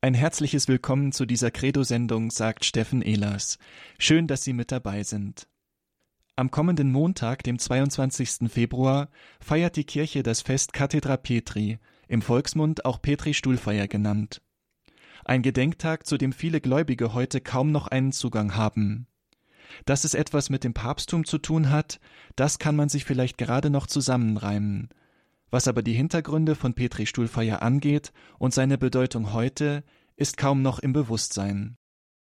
[0.00, 3.58] Ein herzliches Willkommen zu dieser Credo-Sendung, sagt Steffen Ehlers.
[3.98, 5.48] Schön, dass Sie mit dabei sind.
[6.36, 8.48] Am kommenden Montag, dem 22.
[8.48, 9.08] Februar,
[9.40, 14.40] feiert die Kirche das Fest Cathedra Petri, im Volksmund auch Petri-Stuhlfeier genannt.
[15.24, 19.08] Ein Gedenktag, zu dem viele Gläubige heute kaum noch einen Zugang haben.
[19.84, 21.98] Dass es etwas mit dem Papsttum zu tun hat,
[22.36, 24.90] das kann man sich vielleicht gerade noch zusammenreimen.
[25.50, 29.82] Was aber die Hintergründe von Petri Stuhlfeier angeht und seine Bedeutung heute,
[30.16, 31.76] ist kaum noch im Bewusstsein.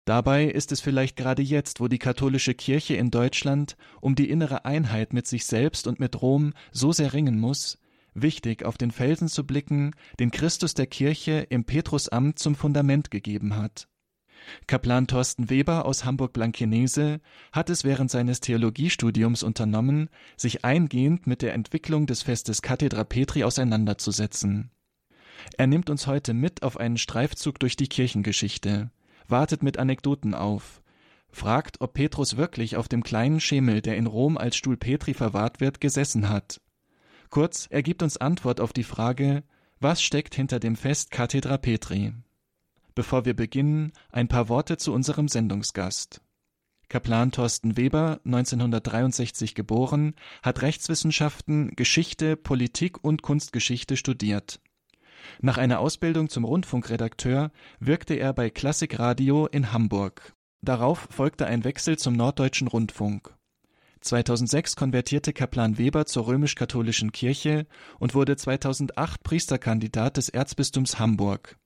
[0.05, 4.67] Dabei ist es vielleicht gerade jetzt, wo die katholische Kirche in Deutschland um die innere
[4.67, 7.79] Einheit mit sich selbst und mit Rom so sehr ringen muss,
[8.13, 13.57] wichtig, auf den Felsen zu blicken, den Christus der Kirche im Petrusamt zum Fundament gegeben
[13.57, 13.89] hat.
[14.67, 17.21] Kaplan Thorsten Weber aus Hamburg-Blankenese
[17.53, 23.45] hat es während seines Theologiestudiums unternommen, sich eingehend mit der Entwicklung des Festes Cathedra Petri
[23.45, 24.71] auseinanderzusetzen.
[25.57, 28.91] Er nimmt uns heute mit auf einen Streifzug durch die Kirchengeschichte,
[29.29, 30.83] wartet mit Anekdoten auf,
[31.31, 35.61] fragt, ob Petrus wirklich auf dem kleinen Schemel, der in Rom als Stuhl Petri verwahrt
[35.61, 36.61] wird, gesessen hat.
[37.31, 39.43] Kurz, er gibt uns Antwort auf die Frage,
[39.81, 42.15] was steckt hinter dem Fest Cathedra Petri?
[42.95, 46.21] Bevor wir beginnen, ein paar Worte zu unserem Sendungsgast.
[46.89, 54.61] Kaplan Thorsten Weber, 1963 geboren, hat Rechtswissenschaften, Geschichte, Politik und Kunstgeschichte studiert.
[55.41, 57.51] Nach einer Ausbildung zum Rundfunkredakteur
[57.81, 60.35] wirkte er bei Klassikradio in Hamburg.
[60.63, 63.35] Darauf folgte ein Wechsel zum Norddeutschen Rundfunk.
[64.03, 67.67] 2006 konvertierte Kaplan Weber zur römisch-katholischen Kirche
[67.99, 71.59] und wurde 2008 Priesterkandidat des Erzbistums Hamburg.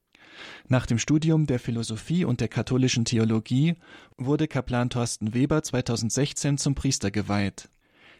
[0.68, 3.74] Nach dem Studium der Philosophie und der katholischen Theologie
[4.16, 7.68] wurde Kaplan Thorsten Weber 2016 zum Priester geweiht.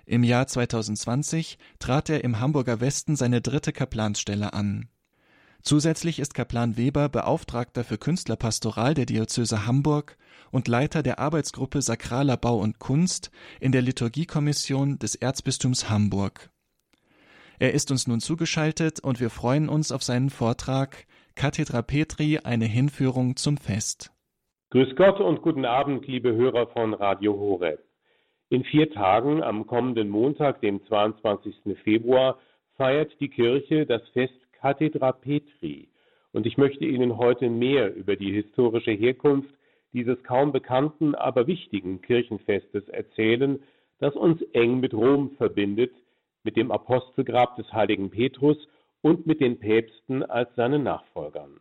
[0.07, 4.89] Im Jahr 2020 trat er im Hamburger Westen seine dritte Kaplansstelle an.
[5.63, 10.17] Zusätzlich ist Kaplan Weber Beauftragter für Künstlerpastoral der Diözese Hamburg
[10.51, 13.31] und Leiter der Arbeitsgruppe Sakraler Bau und Kunst
[13.61, 16.51] in der Liturgiekommission des Erzbistums Hamburg.
[17.59, 21.07] Er ist uns nun zugeschaltet und wir freuen uns auf seinen Vortrag
[21.39, 24.11] Kathedra Petri eine Hinführung zum Fest.
[24.71, 27.79] Grüß Gott und guten Abend, liebe Hörer von Radio Horeb.
[28.49, 31.79] In vier Tagen, am kommenden Montag, dem 22.
[31.85, 32.41] Februar,
[32.77, 35.89] feiert die Kirche das Fest Kathedra Petri.
[36.33, 39.55] Und ich möchte Ihnen heute mehr über die historische Herkunft
[39.93, 43.63] dieses kaum bekannten, aber wichtigen Kirchenfestes erzählen,
[44.01, 45.93] das uns eng mit Rom verbindet,
[46.43, 48.59] mit dem Apostelgrab des heiligen Petrus
[49.03, 51.61] und mit den Päpsten als seinen Nachfolgern.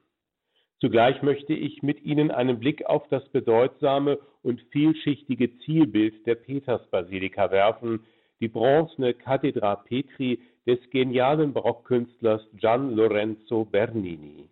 [0.79, 7.49] Zugleich möchte ich mit Ihnen einen Blick auf das bedeutsame und vielschichtige Zielbild der Petersbasilika
[7.49, 8.05] werfen,
[8.39, 14.49] die bronzene Cathedra Petri des genialen Barockkünstlers Gian Lorenzo Bernini.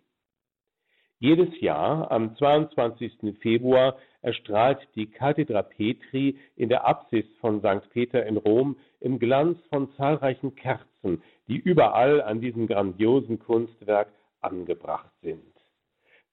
[1.18, 3.38] Jedes Jahr am 22.
[3.40, 7.88] Februar erstrahlt die Cathedra Petri in der Apsis von St.
[7.90, 14.08] Peter in Rom im Glanz von zahlreichen Kerzen, die überall an diesem grandiosen Kunstwerk
[14.40, 15.40] angebracht sind.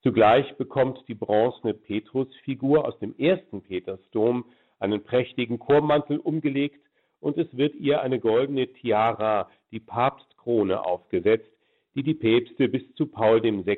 [0.01, 4.45] Zugleich bekommt die bronzene Petrusfigur aus dem ersten Petersdom
[4.79, 6.83] einen prächtigen Chormantel umgelegt
[7.19, 11.51] und es wird ihr eine goldene Tiara, die Papstkrone, aufgesetzt,
[11.93, 13.77] die die Päpste bis zu Paul VI.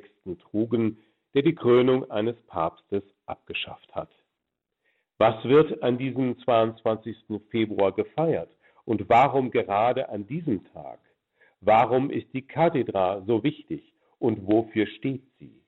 [0.50, 1.00] trugen,
[1.34, 4.10] der die Krönung eines Papstes abgeschafft hat.
[5.18, 7.16] Was wird an diesem 22.
[7.50, 8.50] Februar gefeiert
[8.84, 11.00] und warum gerade an diesem Tag?
[11.62, 15.62] Warum ist die Kathedra so wichtig und wofür steht sie?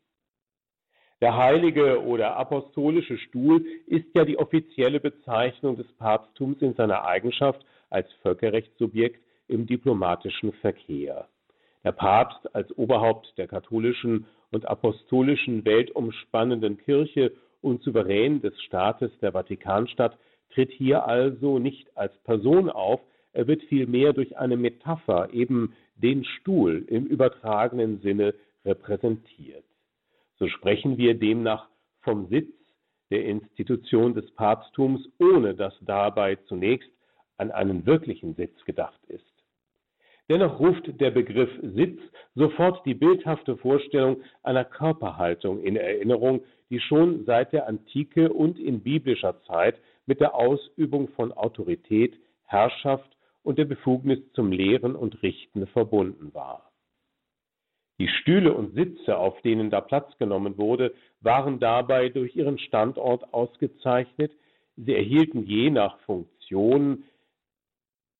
[1.21, 7.65] Der heilige oder apostolische Stuhl ist ja die offizielle Bezeichnung des Papsttums in seiner Eigenschaft
[7.89, 11.27] als Völkerrechtssubjekt im diplomatischen Verkehr.
[11.83, 17.31] Der Papst als Oberhaupt der katholischen und apostolischen weltumspannenden Kirche
[17.61, 20.17] und Souverän des Staates der Vatikanstadt
[20.51, 23.01] tritt hier also nicht als Person auf,
[23.33, 28.33] er wird vielmehr durch eine Metapher, eben den Stuhl im übertragenen Sinne
[28.65, 29.65] repräsentiert.
[30.39, 31.67] So sprechen wir demnach
[32.01, 32.51] vom Sitz
[33.09, 36.89] der Institution des Papsttums, ohne dass dabei zunächst
[37.37, 39.23] an einen wirklichen Sitz gedacht ist.
[40.29, 41.99] Dennoch ruft der Begriff Sitz
[42.35, 48.81] sofort die bildhafte Vorstellung einer Körperhaltung in Erinnerung, die schon seit der Antike und in
[48.81, 55.67] biblischer Zeit mit der Ausübung von Autorität, Herrschaft und der Befugnis zum Lehren und Richten
[55.67, 56.71] verbunden war.
[57.99, 63.33] Die Stühle und Sitze, auf denen da Platz genommen wurde, waren dabei durch ihren Standort
[63.33, 64.31] ausgezeichnet.
[64.75, 67.03] Sie erhielten je nach Funktion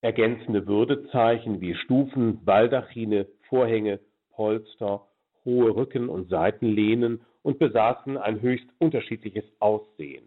[0.02, 4.00] Ergänzende Würdezeichen wie Stufen, Baldachine, Vorhänge,
[4.30, 5.08] Polster,
[5.44, 10.26] hohe Rücken- und Seitenlehnen und besaßen ein höchst unterschiedliches Aussehen.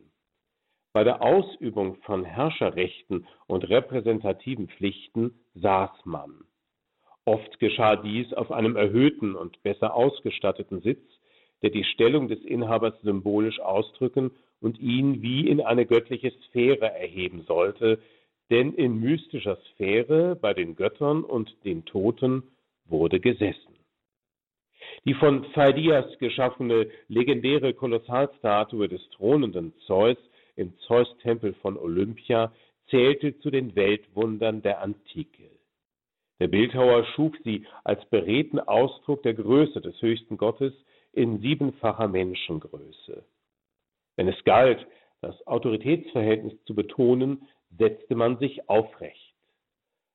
[0.95, 6.45] Bei der Ausübung von Herrscherrechten und repräsentativen Pflichten saß man.
[7.27, 11.03] Oft geschah dies auf einem erhöhten und besser ausgestatteten Sitz,
[11.61, 14.31] der die Stellung des Inhabers symbolisch ausdrücken
[14.63, 17.99] und ihn wie in eine göttliche Sphäre erheben sollte,
[18.49, 22.45] denn in mystischer Sphäre bei den Göttern und den Toten
[22.87, 23.70] wurde gesessen.
[25.07, 30.19] Die von Pheidias geschaffene legendäre Kolossalstatue des thronenden Zeus
[30.57, 32.53] im Zeus-Tempel von Olympia
[32.91, 35.51] zählte zu den Weltwundern der Antike.
[36.39, 40.73] Der Bildhauer schuf sie als beredten Ausdruck der Größe des höchsten Gottes
[41.13, 43.25] in siebenfacher Menschengröße.
[44.17, 44.87] Wenn es galt,
[45.23, 47.49] das Autoritätsverhältnis zu betonen,
[47.79, 49.35] setzte man sich aufrecht.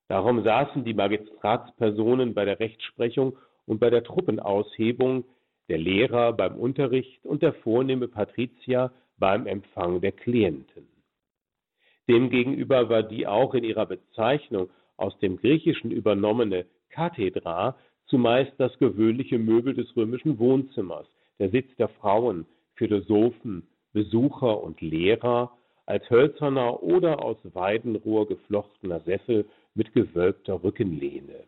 [0.08, 5.26] Darum saßen die Magistratspersonen bei der Rechtsprechung und bei der Truppenaushebung,
[5.70, 10.88] der Lehrer beim Unterricht und der vornehme Patrizier beim Empfang der Klienten.
[12.08, 17.76] Demgegenüber war die auch in ihrer Bezeichnung aus dem Griechischen übernommene Kathedra
[18.06, 21.08] zumeist das gewöhnliche Möbel des römischen Wohnzimmers,
[21.40, 22.46] der Sitz der Frauen,
[22.76, 25.52] Philosophen, Besucher und Lehrer,
[25.86, 31.46] als hölzerner oder aus Weidenrohr geflochtener Sessel mit gewölbter Rückenlehne.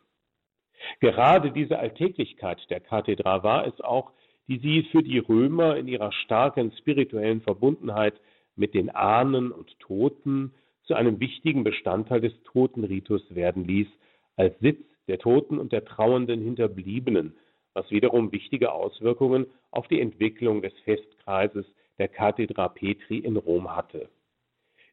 [1.00, 4.12] Gerade diese Alltäglichkeit der Kathedra war es auch,
[4.48, 8.14] die sie für die Römer in ihrer starken spirituellen Verbundenheit
[8.56, 10.54] mit den Ahnen und Toten
[10.84, 13.88] zu einem wichtigen Bestandteil des Totenritus werden ließ,
[14.38, 17.36] als Sitz der Toten und der trauernden Hinterbliebenen,
[17.74, 21.66] was wiederum wichtige Auswirkungen auf die Entwicklung des Festkreises
[21.98, 24.10] der Cathedra Petri in Rom hatte.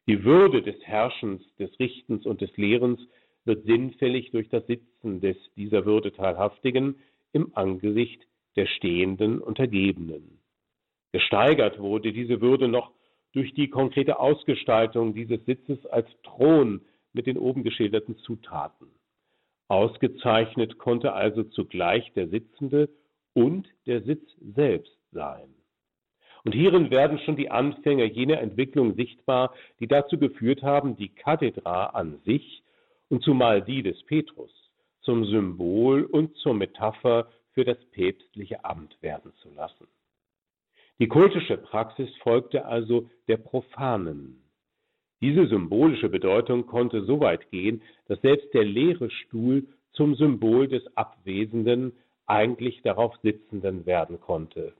[0.07, 2.99] Die Würde des Herrschens, des Richtens und des Lehrens
[3.45, 6.95] wird sinnfällig durch das Sitzen des dieser Würde Teilhaftigen
[7.31, 8.21] im Angesicht
[8.55, 10.39] der stehenden Untergebenen.
[11.11, 12.91] Gesteigert wurde diese Würde noch
[13.33, 16.81] durch die konkrete Ausgestaltung dieses Sitzes als Thron
[17.13, 18.87] mit den oben geschilderten Zutaten.
[19.67, 22.89] Ausgezeichnet konnte also zugleich der Sitzende
[23.33, 25.53] und der Sitz selbst sein.
[26.43, 31.87] Und hierin werden schon die Anfänge jener Entwicklung sichtbar, die dazu geführt haben, die Kathedra
[31.87, 32.63] an sich
[33.15, 34.51] und zumal die des Petrus
[34.99, 39.87] zum Symbol und zur Metapher für das päpstliche Amt werden zu lassen.
[40.99, 44.43] Die kultische Praxis folgte also der profanen.
[45.21, 50.85] Diese symbolische Bedeutung konnte so weit gehen, dass selbst der leere Stuhl zum Symbol des
[50.97, 51.93] Abwesenden,
[52.25, 54.73] eigentlich darauf Sitzenden werden konnte.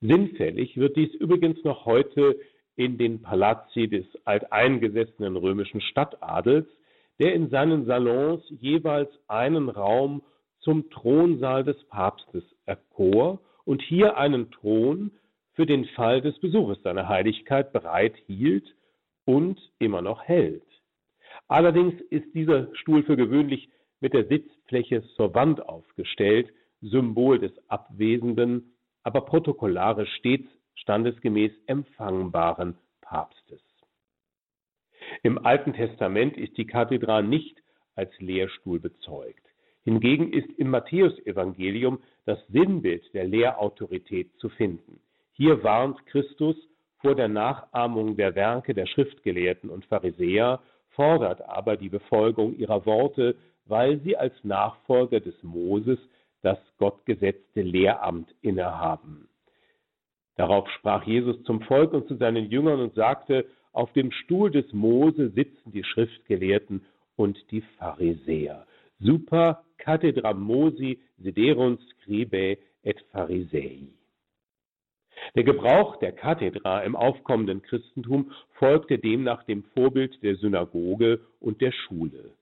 [0.00, 2.38] Sinnfällig wird dies übrigens noch heute
[2.76, 6.68] in den Palazzi des alteingesessenen römischen Stadtadels,
[7.18, 10.22] der in seinen Salons jeweils einen Raum
[10.60, 15.10] zum Thronsaal des Papstes erkor und hier einen Thron
[15.52, 18.74] für den Fall des Besuches seiner Heiligkeit bereit hielt
[19.24, 20.62] und immer noch hält.
[21.48, 23.68] Allerdings ist dieser Stuhl für gewöhnlich
[24.00, 33.60] mit der Sitzfläche zur Wand aufgestellt, Symbol des Abwesenden, aber protokollarisch stets standesgemäß empfangbaren Papstes.
[35.22, 37.58] Im Alten Testament ist die Kathedra nicht
[37.94, 39.42] als Lehrstuhl bezeugt.
[39.84, 45.00] Hingegen ist im Matthäusevangelium das Sinnbild der Lehrautorität zu finden.
[45.32, 46.56] Hier warnt Christus
[46.98, 53.36] vor der Nachahmung der Werke der Schriftgelehrten und Pharisäer, fordert aber die Befolgung ihrer Worte,
[53.66, 55.98] weil sie als Nachfolger des Moses
[56.42, 59.28] das gottgesetzte Lehramt innehaben.
[60.36, 64.72] Darauf sprach Jesus zum Volk und zu seinen Jüngern und sagte, auf dem Stuhl des
[64.72, 68.66] Mose sitzen die Schriftgelehrten und die Pharisäer.
[69.00, 73.88] Super cathedra Mosi sederunt scribe et Pharisei.
[75.34, 81.72] Der Gebrauch der Kathedra im aufkommenden Christentum folgte demnach dem Vorbild der Synagoge und der
[81.72, 82.32] Schule.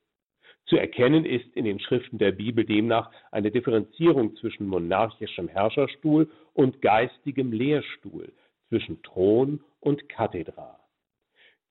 [0.67, 6.83] Zu erkennen ist in den Schriften der Bibel demnach eine Differenzierung zwischen monarchischem Herrscherstuhl und
[6.83, 8.33] geistigem Lehrstuhl,
[8.69, 10.82] zwischen Thron und Kathedra.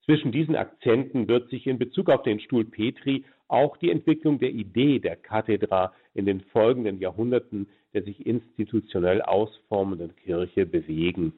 [0.05, 4.51] Zwischen diesen Akzenten wird sich in Bezug auf den Stuhl Petri auch die Entwicklung der
[4.51, 11.33] Idee der Kathedra in den folgenden Jahrhunderten der sich institutionell ausformenden Kirche bewegen.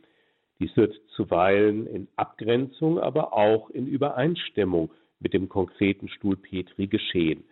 [0.60, 7.43] Dies wird zuweilen in Abgrenzung, aber auch in Übereinstimmung mit dem konkreten Stuhl Petri geschehen.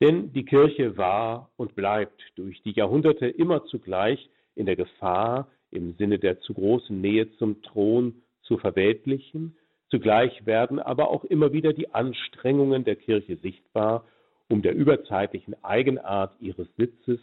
[0.00, 5.94] Denn die Kirche war und bleibt durch die Jahrhunderte immer zugleich in der Gefahr, im
[5.94, 9.56] Sinne der zu großen Nähe zum Thron zu verweltlichen,
[9.92, 14.06] zugleich werden aber auch immer wieder die Anstrengungen der Kirche sichtbar,
[14.48, 17.20] um der überzeitlichen Eigenart ihres Sitzes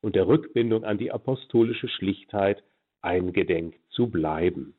[0.00, 2.62] und der Rückbindung an die apostolische Schlichtheit
[3.02, 4.74] eingedenk zu bleiben.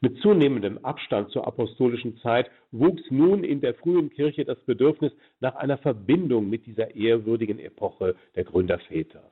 [0.00, 5.56] Mit zunehmendem Abstand zur apostolischen Zeit wuchs nun in der frühen Kirche das Bedürfnis nach
[5.56, 9.30] einer Verbindung mit dieser ehrwürdigen Epoche der Gründerväter.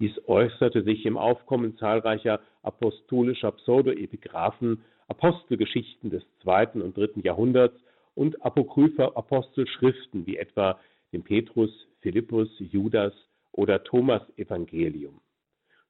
[0.00, 7.76] Dies äußerte sich im Aufkommen zahlreicher apostolischer Pseudoepigraphen, Apostelgeschichten des zweiten und dritten Jahrhunderts
[8.14, 10.78] und apokrypher Apostelschriften wie etwa
[11.12, 11.70] dem Petrus,
[12.00, 13.12] Philippus, Judas
[13.52, 15.20] oder Thomas Evangelium.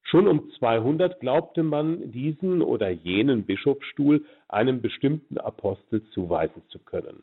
[0.03, 7.23] Schon um 200 glaubte man, diesen oder jenen Bischofsstuhl einem bestimmten Apostel zuweisen zu können.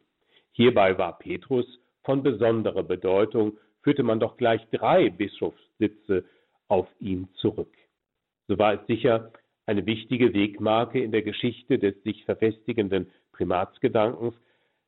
[0.52, 1.66] Hierbei war Petrus
[2.04, 6.26] von besonderer Bedeutung, führte man doch gleich drei Bischofssitze
[6.68, 7.74] auf ihn zurück.
[8.48, 9.32] So war es sicher
[9.72, 14.36] eine wichtige Wegmarke in der Geschichte des sich verfestigenden Primatsgedankens,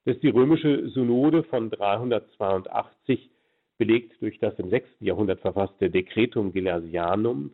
[0.06, 3.30] dass die römische Synode von 382,
[3.78, 4.88] belegt durch das im 6.
[5.00, 7.52] Jahrhundert verfasste Decretum Gelasianum,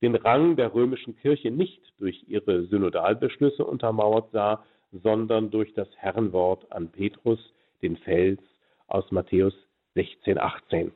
[0.00, 6.72] den Rang der römischen Kirche nicht durch ihre Synodalbeschlüsse untermauert sah, sondern durch das Herrenwort
[6.72, 7.38] an Petrus,
[7.82, 8.40] den Fels
[8.86, 9.54] aus Matthäus
[9.94, 10.92] 16, 18.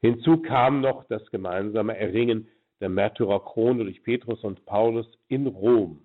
[0.00, 2.48] Hinzu kam noch das gemeinsame Erringen
[2.80, 6.00] der Märtyrerkrone durch Petrus und Paulus in Rom.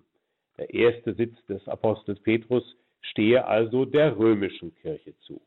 [0.58, 2.64] Der erste Sitz des Apostels Petrus
[3.00, 5.40] stehe also der römischen Kirche zu.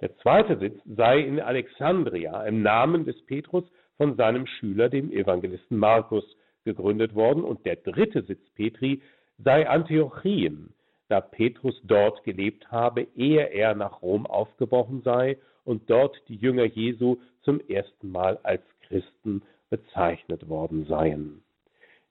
[0.00, 3.64] Der zweite Sitz sei in Alexandria im Namen des Petrus
[3.96, 6.24] von seinem Schüler, dem Evangelisten Markus,
[6.64, 9.00] gegründet worden, und der dritte Sitz Petri
[9.38, 10.72] sei Antiochien,
[11.08, 16.64] da Petrus dort gelebt habe, ehe er nach Rom aufgebrochen sei und dort die Jünger
[16.64, 21.42] Jesu zum ersten Mal als Christen bezeichnet worden seien.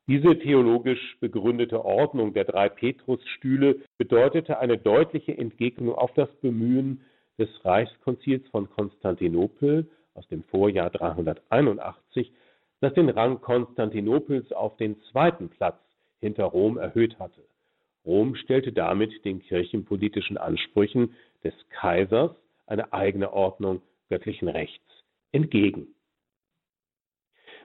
[0.08, 7.02] Diese theologisch begründete Ordnung der drei Petrusstühle bedeutete eine deutliche Entgegnung auf das Bemühen
[7.38, 12.32] des Reichskonzils von Konstantinopel aus dem Vorjahr 381,
[12.80, 15.80] das den Rang Konstantinopels auf den zweiten Platz
[16.22, 17.42] hinter Rom erhöht hatte.
[18.06, 22.32] Rom stellte damit den kirchenpolitischen Ansprüchen des Kaisers
[22.66, 25.88] eine eigene Ordnung göttlichen Rechts entgegen.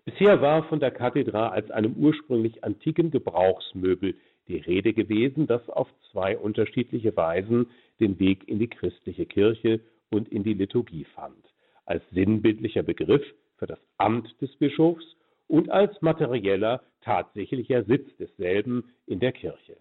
[0.04, 4.16] Bisher war von der Kathedra als einem ursprünglich antiken Gebrauchsmöbel
[4.49, 9.80] die Rede gewesen, das auf zwei unterschiedliche Weisen den Weg in die christliche Kirche
[10.11, 11.52] und in die Liturgie fand
[11.87, 13.25] als sinnbildlicher Begriff
[13.56, 15.04] für das Amt des Bischofs
[15.49, 19.76] und als materieller, tatsächlicher Sitz desselben in der Kirche.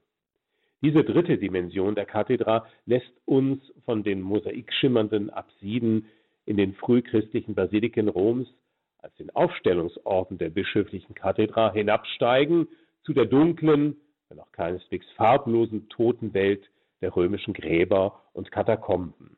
[0.82, 6.08] Diese dritte Dimension der Kathedra lässt uns von den mosaikschimmernden Apsiden
[6.46, 8.48] in den frühchristlichen Basiliken Roms
[9.02, 12.68] als den Aufstellungsorten der bischöflichen Kathedra hinabsteigen
[13.04, 16.70] zu der dunklen, wenn auch keineswegs farblosen Totenwelt
[17.02, 19.38] der römischen Gräber und Katakomben.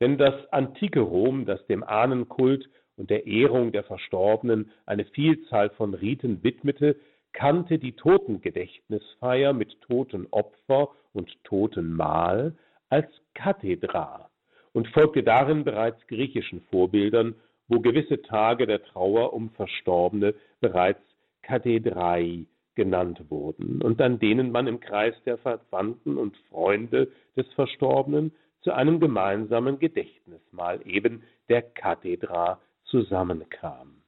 [0.00, 5.94] Denn das antike Rom, das dem Ahnenkult und der Ehrung der Verstorbenen eine Vielzahl von
[5.94, 6.96] Riten widmete,
[7.32, 12.56] kannte die Totengedächtnisfeier mit Totenopfer und Totenmahl
[12.88, 14.30] als Kathedra
[14.72, 17.34] und folgte darin bereits griechischen Vorbildern,
[17.70, 21.00] wo gewisse Tage der Trauer um Verstorbene bereits
[21.42, 28.32] Kathedrai genannt wurden und an denen man im Kreis der Verwandten und Freunde des Verstorbenen
[28.62, 34.02] zu einem gemeinsamen Gedächtnismahl, eben der Kathedra, zusammenkam.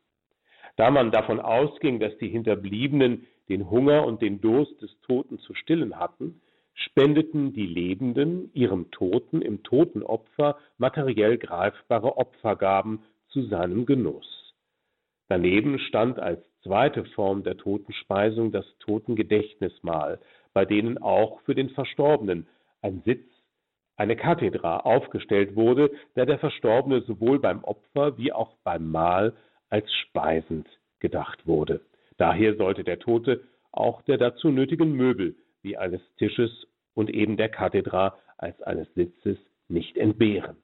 [0.76, 5.54] Da man davon ausging, dass die Hinterbliebenen den Hunger und den Durst des Toten zu
[5.54, 6.40] stillen hatten,
[6.74, 13.02] spendeten die Lebenden ihrem Toten im Totenopfer materiell greifbare Opfergaben
[13.32, 14.54] zu seinem Genuss.
[15.28, 20.20] Daneben stand als zweite Form der Totenspeisung das Totengedächtnismahl,
[20.52, 22.46] bei denen auch für den Verstorbenen
[22.82, 23.24] ein Sitz
[23.96, 29.34] eine Kathedra aufgestellt wurde, da der Verstorbene sowohl beim Opfer wie auch beim Mahl
[29.70, 31.80] als speisend gedacht wurde.
[32.16, 37.48] Daher sollte der Tote auch der dazu nötigen Möbel wie eines Tisches und eben der
[37.48, 40.56] Kathedra als eines Sitzes nicht entbehren.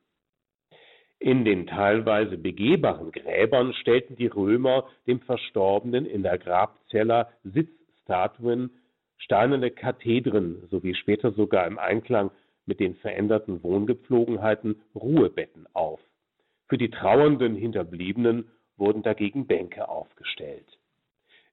[1.21, 8.71] In den teilweise begehbaren Gräbern stellten die Römer dem Verstorbenen in der Grabzella Sitzstatuen,
[9.17, 12.31] steinerne Kathedren sowie später sogar im Einklang
[12.67, 16.01] mit den veränderten Wohngepflogenheiten Ruhebetten auf.
[16.69, 20.79] Für die trauernden Hinterbliebenen wurden dagegen Bänke aufgestellt.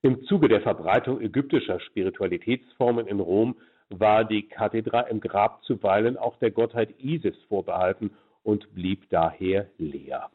[0.03, 3.55] Im Zuge der Verbreitung ägyptischer Spiritualitätsformen in Rom
[3.89, 8.11] war die Kathedra im Grab zuweilen auch der Gottheit Isis vorbehalten
[8.45, 10.29] und blieb daher leer.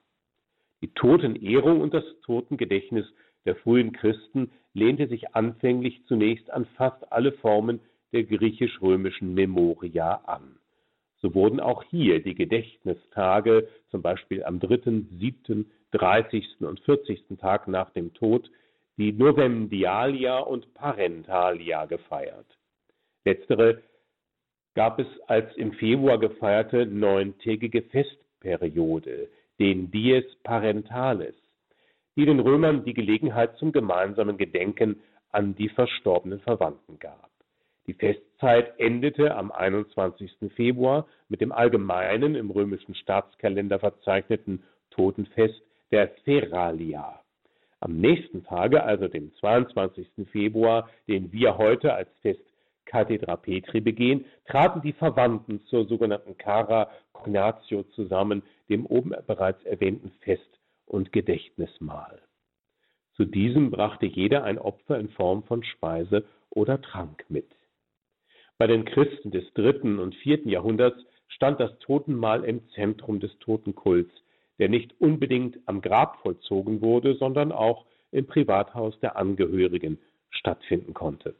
[0.82, 3.06] Die Totenehrung und das Totengedächtnis
[3.44, 7.80] der frühen Christen lehnte sich anfänglich zunächst an fast alle Formen
[8.12, 10.58] der griechisch-römischen Memoria an.
[11.22, 17.68] So wurden auch hier die Gedächtnistage, zum Beispiel am dritten, siebten, dreißigsten und vierzigsten Tag
[17.68, 18.50] nach dem Tod,
[18.96, 22.46] die Novemdialia und Parentalia gefeiert.
[23.24, 23.82] Letztere
[24.74, 31.34] gab es als im Februar gefeierte neuntägige Festperiode, den Dies Parentalis,
[32.16, 35.00] die den Römern die Gelegenheit zum gemeinsamen Gedenken
[35.32, 37.30] an die verstorbenen Verwandten gab.
[37.86, 40.52] Die Festzeit endete am 21.
[40.54, 45.60] Februar mit dem allgemeinen im römischen Staatskalender verzeichneten Totenfest
[45.90, 47.20] der Feralia.
[47.80, 50.28] Am nächsten Tage, also dem 22.
[50.30, 52.44] Februar, den wir heute als Fest
[52.90, 60.10] Cathedra Petri begehen, traten die Verwandten zur sogenannten Cara Cognatio zusammen, dem oben bereits erwähnten
[60.22, 62.20] Fest- und Gedächtnismahl.
[63.14, 67.46] Zu diesem brachte jeder ein Opfer in Form von Speise oder Trank mit.
[68.58, 74.12] Bei den Christen des dritten und vierten Jahrhunderts stand das Totenmahl im Zentrum des Totenkults,
[74.58, 79.98] der nicht unbedingt am Grab vollzogen wurde, sondern auch im Privathaus der Angehörigen
[80.30, 81.36] stattfinden konnte.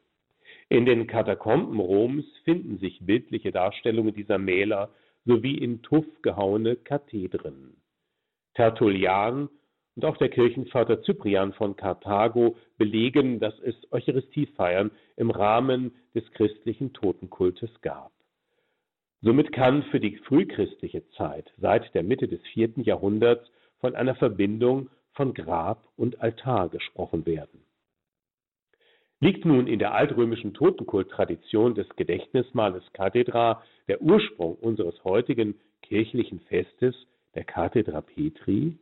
[0.72, 4.90] In den Katakomben Roms finden sich bildliche Darstellungen dieser Mäler
[5.24, 7.76] sowie in Tuff gehauene Kathedren.
[8.54, 9.48] Tertullian
[9.96, 16.92] und auch der Kirchenvater Cyprian von Karthago belegen, dass es Eucharistiefeiern im Rahmen des christlichen
[16.92, 18.12] Totenkultes gab.
[19.22, 23.50] Somit kann für die frühchristliche Zeit seit der Mitte des vierten Jahrhunderts
[23.80, 27.60] von einer Verbindung von Grab und Altar gesprochen werden.
[29.22, 36.94] Liegt nun in der altrömischen Totenkulttradition des Gedächtnismahles Kathedra der Ursprung unseres heutigen kirchlichen Festes,
[37.34, 38.78] der Kathedra Petri?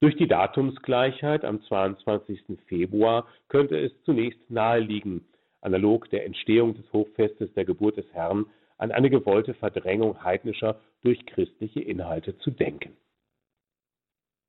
[0.00, 2.58] Durch die Datumsgleichheit am 22.
[2.66, 5.26] Februar könnte es zunächst naheliegen,
[5.62, 8.46] analog der Entstehung des Hochfestes der Geburt des Herrn,
[8.78, 12.96] an eine gewollte Verdrängung heidnischer durch christliche Inhalte zu denken.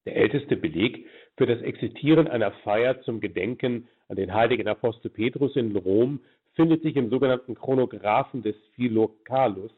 [0.08, 5.54] Der älteste Beleg für das Existieren einer Feier zum Gedenken an den heiligen Apostel Petrus
[5.58, 6.22] in Rom
[6.54, 9.74] findet sich im sogenannten Chronographen des Philocalus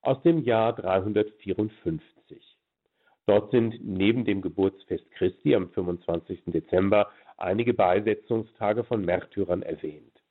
[0.00, 2.00] aus dem Jahr 354.
[3.26, 6.44] Dort sind neben dem Geburtsfest Christi am 25.
[6.46, 10.22] Dezember einige Beisetzungstage von Märtyrern erwähnt.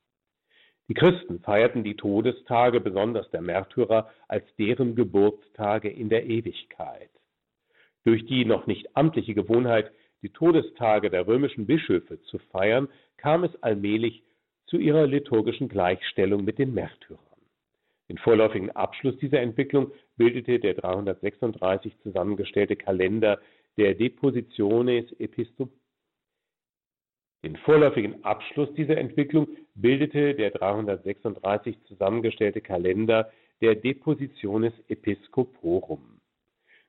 [0.87, 7.09] Die Christen feierten die Todestage besonders der Märtyrer als deren Geburtstage in der Ewigkeit.
[8.03, 12.87] Durch die noch nicht amtliche Gewohnheit, die Todestage der römischen Bischöfe zu feiern,
[13.17, 14.23] kam es allmählich
[14.65, 17.19] zu ihrer liturgischen Gleichstellung mit den Märtyrern.
[18.09, 23.39] Den vorläufigen Abschluss dieser Entwicklung bildete der 336 zusammengestellte Kalender
[23.77, 25.69] der Depositiones Epistop
[27.43, 36.12] den vorläufigen Abschluss dieser Entwicklung bildete der 336 zusammengestellte Kalender der Depositiones Episcoporum.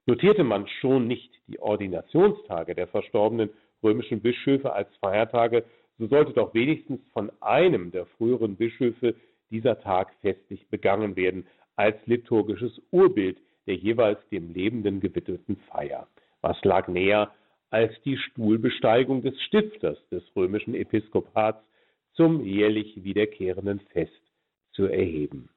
[0.06, 3.50] Notierte man schon nicht die Ordinationstage der verstorbenen
[3.82, 5.64] römischen Bischöfe als Feiertage,
[5.98, 9.14] so sollte doch wenigstens von einem der früheren Bischöfe
[9.50, 16.06] dieser Tag festlich begangen werden, als liturgisches Urbild der jeweils dem Lebenden gewidmeten Feier.
[16.42, 17.32] Was lag näher,
[17.70, 21.64] als die Stuhlbesteigung des Stifters des römischen Episkopats
[22.12, 24.12] zum jährlich wiederkehrenden Fest
[24.72, 25.48] zu erheben.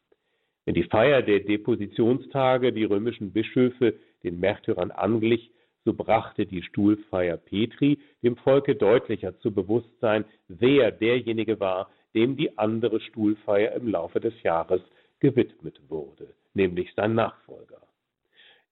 [0.65, 3.93] Wenn die Feier der Depositionstage die römischen Bischöfe
[4.27, 5.51] den Märtyrern anglich,
[5.85, 12.57] so brachte die Stuhlfeier Petri dem Volke deutlicher zu Bewusstsein, wer derjenige war, dem die
[12.57, 14.81] andere Stuhlfeier im Laufe des Jahres
[15.19, 17.81] gewidmet wurde, nämlich sein Nachfolger.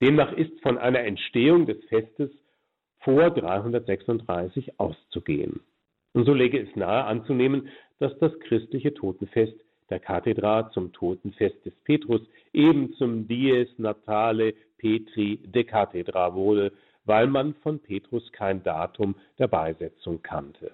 [0.02, 2.32] Demnach ist von einer Entstehung des Festes
[3.00, 5.62] vor 336 auszugehen.
[6.14, 9.56] Und so lege es nahe anzunehmen, dass das christliche Totenfest
[9.90, 12.22] der Kathedra zum Totenfest des Petrus
[12.54, 16.72] eben zum Dies Natale Petri de Cathedra wurde,
[17.06, 20.72] weil man von Petrus kein Datum der Beisetzung kannte.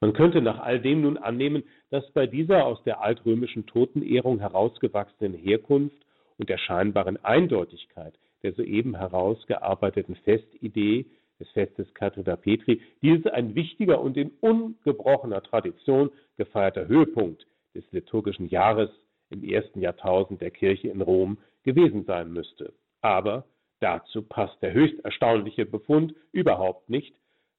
[0.00, 5.34] Man könnte nach all dem nun annehmen, dass bei dieser aus der altrömischen Totenehrung herausgewachsenen
[5.34, 5.96] Herkunft
[6.38, 11.06] und der scheinbaren Eindeutigkeit der soeben herausgearbeiteten Festidee
[11.40, 18.48] des Festes Cathedra Petri dieses ein wichtiger und in ungebrochener Tradition gefeierter Höhepunkt des liturgischen
[18.48, 18.90] Jahres
[19.30, 22.72] im ersten Jahrtausend der Kirche in Rom gewesen sein müsste.
[23.00, 23.44] Aber
[23.80, 27.14] dazu passt der höchst erstaunliche Befund überhaupt nicht,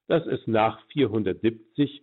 [0.07, 2.01] dass es nach 470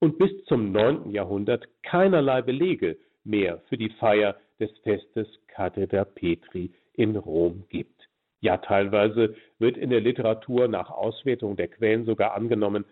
[0.00, 1.10] und bis zum 9.
[1.10, 8.08] Jahrhundert keinerlei Belege mehr für die Feier des Festes Cathedra Petri in Rom gibt.
[8.40, 12.84] Ja, teilweise wird in der Literatur nach Auswertung der Quellen sogar angenommen,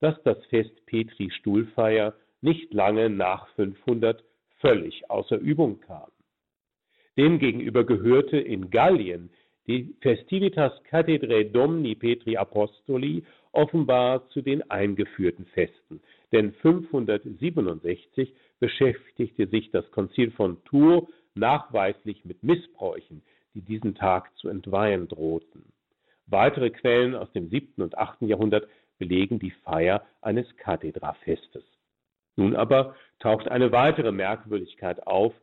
[0.00, 4.22] dass das Fest Petri Stuhlfeier nicht lange nach 500
[4.58, 6.10] völlig außer Übung kam.
[7.16, 9.30] Demgegenüber gehörte in Gallien
[9.66, 16.00] die Festivitas Cathedrae Domni Petri Apostoli offenbar zu den eingeführten Festen,
[16.32, 23.22] denn 567 beschäftigte sich das Konzil von Tours nachweislich mit Missbräuchen,
[23.54, 25.64] die diesen Tag zu entweihen drohten.
[26.26, 27.82] Weitere Quellen aus dem 7.
[27.82, 28.22] und 8.
[28.22, 31.64] Jahrhundert belegen die Feier eines Kathedrafestes.
[32.36, 35.34] Nun aber taucht eine weitere Merkwürdigkeit auf,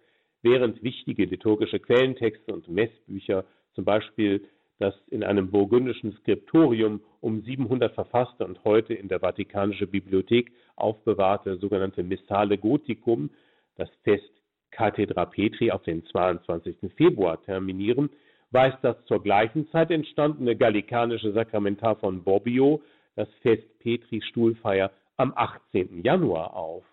[0.42, 4.48] während wichtige liturgische Quellentexte und Messbücher, zum Beispiel
[4.80, 11.58] das in einem burgundischen Skriptorium um 700 verfasste und heute in der Vatikanischen Bibliothek aufbewahrte
[11.58, 13.32] sogenannte Missale Goticum,
[13.76, 14.30] das Fest
[14.72, 16.92] Cathedra Petri auf den 22.
[16.96, 18.10] Februar terminieren,
[18.52, 22.82] weist das zur gleichen Zeit entstandene gallikanische Sakramentar von Bobbio
[23.16, 26.04] das Fest Petri Stuhlfeier am 18.
[26.04, 26.86] Januar auf.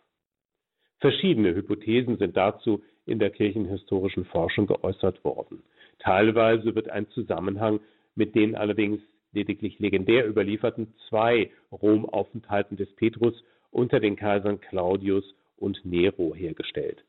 [0.98, 5.62] Verschiedene Hypothesen sind dazu in der kirchenhistorischen Forschung geäußert worden.
[5.98, 7.80] Teilweise wird ein Zusammenhang
[8.14, 9.00] mit den allerdings
[9.32, 13.34] lediglich legendär überlieferten zwei Romaufenthalten des Petrus
[13.70, 15.24] unter den Kaisern Claudius
[15.56, 17.04] und Nero hergestellt.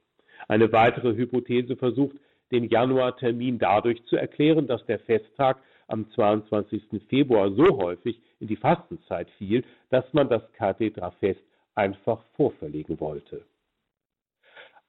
[0.47, 2.17] Eine weitere Hypothese versucht,
[2.51, 7.01] den Januartermin dadurch zu erklären, dass der Festtag am 22.
[7.07, 11.41] Februar so häufig in die Fastenzeit fiel, dass man das Kathedrafest
[11.75, 13.45] einfach vorverlegen wollte.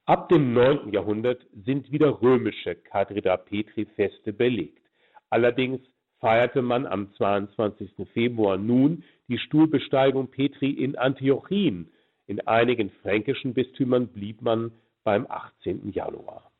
[0.05, 0.93] Ab dem 9.
[0.93, 4.81] Jahrhundert sind wieder römische Kathedra Petri Feste belegt.
[5.29, 5.81] Allerdings
[6.19, 7.91] feierte man am 22.
[8.13, 11.91] Februar nun die Stuhlbesteigung Petri in Antiochien.
[12.25, 14.71] In einigen fränkischen Bistümern blieb man
[15.03, 15.91] beim 18.
[15.91, 16.51] Januar.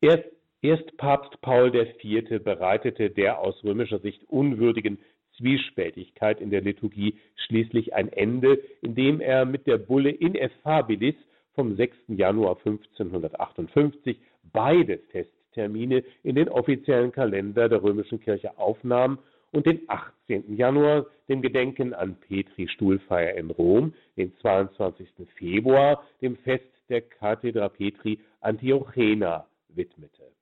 [0.00, 0.24] Erst,
[0.60, 2.42] erst Papst Paul IV.
[2.42, 4.98] bereitete der aus römischer Sicht unwürdigen
[5.36, 7.14] Zwiespältigkeit in der Liturgie
[7.46, 11.14] schließlich ein Ende, indem er mit der Bulle Ineffabilis
[11.54, 11.96] vom 6.
[12.08, 14.18] Januar 1558
[14.52, 19.18] beide Festtermine in den offiziellen Kalender der römischen Kirche aufnahm
[19.52, 20.56] und den 18.
[20.56, 25.08] Januar dem Gedenken an Petri Stuhlfeier in Rom, den 22.
[25.36, 30.35] Februar dem Fest der Cathedra Petri Antiochena widmete.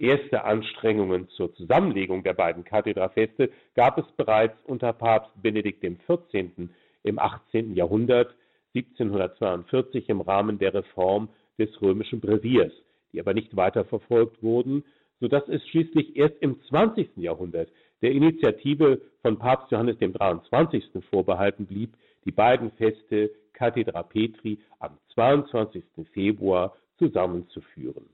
[0.00, 6.70] Erste Anstrengungen zur Zusammenlegung der beiden Kathedrafeste gab es bereits unter Papst Benedikt XIV.
[7.02, 7.74] im 18.
[7.74, 8.34] Jahrhundert,
[8.74, 12.72] 1742 im Rahmen der Reform des römischen Breviers,
[13.12, 14.84] die aber nicht weiter verfolgt wurden,
[15.20, 17.18] so dass es schließlich erst im 20.
[17.18, 17.68] Jahrhundert
[18.00, 20.82] der Initiative von Papst Johannes dem 23.
[21.10, 21.92] vorbehalten blieb,
[22.24, 25.84] die beiden Feste Cathedra Petri am 22.
[26.14, 28.08] Februar zusammenzuführen.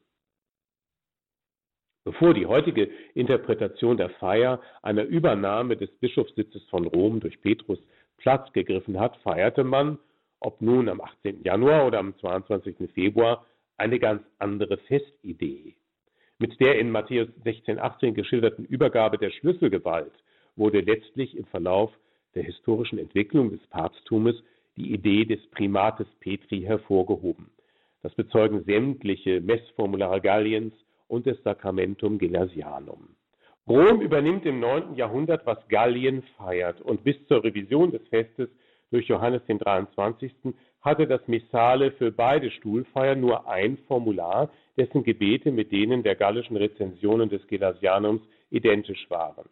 [2.06, 7.80] Bevor die heutige Interpretation der Feier einer Übernahme des Bischofssitzes von Rom durch Petrus
[8.18, 9.98] Platz gegriffen hat, feierte man,
[10.38, 11.42] ob nun am 18.
[11.42, 12.76] Januar oder am 22.
[12.94, 13.44] Februar,
[13.76, 15.74] eine ganz andere Festidee.
[16.38, 20.12] Mit der in Matthäus 16, 18 geschilderten Übergabe der Schlüsselgewalt
[20.54, 21.90] wurde letztlich im Verlauf
[22.36, 24.36] der historischen Entwicklung des Papsttumes
[24.76, 27.50] die Idee des Primates Petri hervorgehoben.
[28.02, 30.72] Das bezeugen sämtliche Messformulare Galliens
[31.08, 33.16] und des Sacramentum Gelasianum.
[33.68, 34.94] Rom übernimmt im 9.
[34.94, 38.48] Jahrhundert, was Gallien feiert, und bis zur Revision des Festes
[38.90, 40.32] durch Johannes den 23.
[40.80, 46.56] hatte das Missale für beide Stuhlfeiern nur ein Formular, dessen Gebete mit denen der gallischen
[46.56, 49.48] Rezensionen des Gelasianums identisch waren.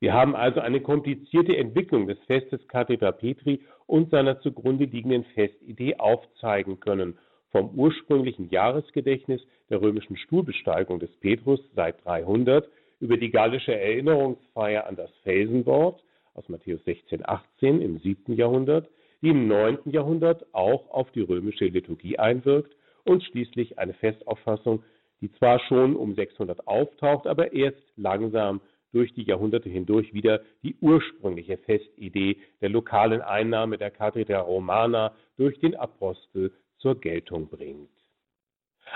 [0.00, 5.96] Wir haben also eine komplizierte Entwicklung des Festes Cathedra Petri und seiner zugrunde liegenden Festidee
[5.98, 7.18] aufzeigen können
[7.50, 12.68] vom ursprünglichen Jahresgedächtnis der römischen Stuhlbesteigung des Petrus seit 300
[13.00, 16.02] über die gallische Erinnerungsfeier an das Felsenwort
[16.34, 18.34] aus Matthäus 16, 18 im 7.
[18.34, 18.88] Jahrhundert,
[19.22, 19.78] die im 9.
[19.86, 24.82] Jahrhundert auch auf die römische Liturgie einwirkt und schließlich eine Festauffassung,
[25.20, 28.60] die zwar schon um 600 auftaucht, aber erst langsam
[28.92, 35.58] durch die Jahrhunderte hindurch wieder die ursprüngliche Festidee der lokalen Einnahme der Cathedra Romana durch
[35.60, 37.90] den Apostel zur Geltung bringt.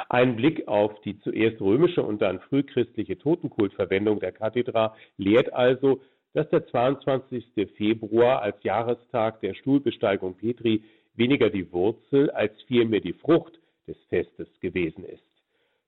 [0.09, 6.01] Ein Blick auf die zuerst römische und dann frühchristliche Totenkultverwendung der Kathedra lehrt also,
[6.33, 7.45] dass der 22.
[7.77, 10.83] Februar als Jahrestag der Stuhlbesteigung Petri
[11.14, 15.23] weniger die Wurzel als vielmehr die Frucht des Festes gewesen ist.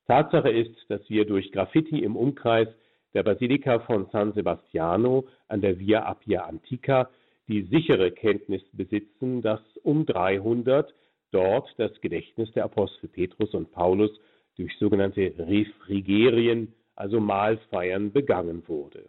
[0.06, 2.68] Tatsache ist, dass wir durch Graffiti im Umkreis
[3.14, 7.08] der Basilika von San Sebastiano an der Via Appia Antica
[7.48, 10.92] die sichere Kenntnis besitzen, dass um 300
[11.34, 14.10] dort das Gedächtnis der Apostel Petrus und Paulus
[14.56, 19.08] durch sogenannte Refrigerien, also Mahlfeiern, begangen wurde.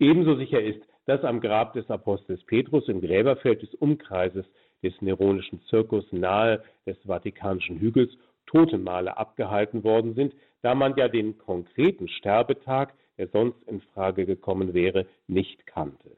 [0.00, 4.44] Ebenso sicher ist, dass am Grab des Apostels Petrus im Gräberfeld des Umkreises
[4.82, 8.10] des Neronischen Zirkus nahe des Vatikanischen Hügels
[8.46, 14.74] Totenmale abgehalten worden sind, da man ja den konkreten Sterbetag, der sonst in Frage gekommen
[14.74, 16.16] wäre, nicht kannte.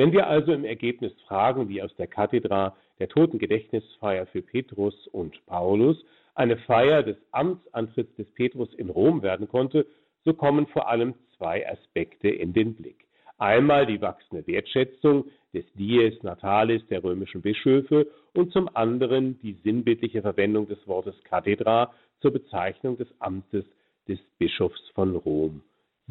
[0.00, 5.44] Wenn wir also im Ergebnis fragen, wie aus der Kathedra der Totengedächtnisfeier für Petrus und
[5.44, 6.02] Paulus
[6.34, 9.84] eine Feier des Amtsantritts des Petrus in Rom werden konnte,
[10.24, 13.04] so kommen vor allem zwei Aspekte in den Blick.
[13.36, 20.22] Einmal die wachsende Wertschätzung des Dies Natalis der römischen Bischöfe und zum anderen die sinnbildliche
[20.22, 23.66] Verwendung des Wortes Kathedra zur Bezeichnung des Amtes
[24.08, 25.60] des Bischofs von Rom.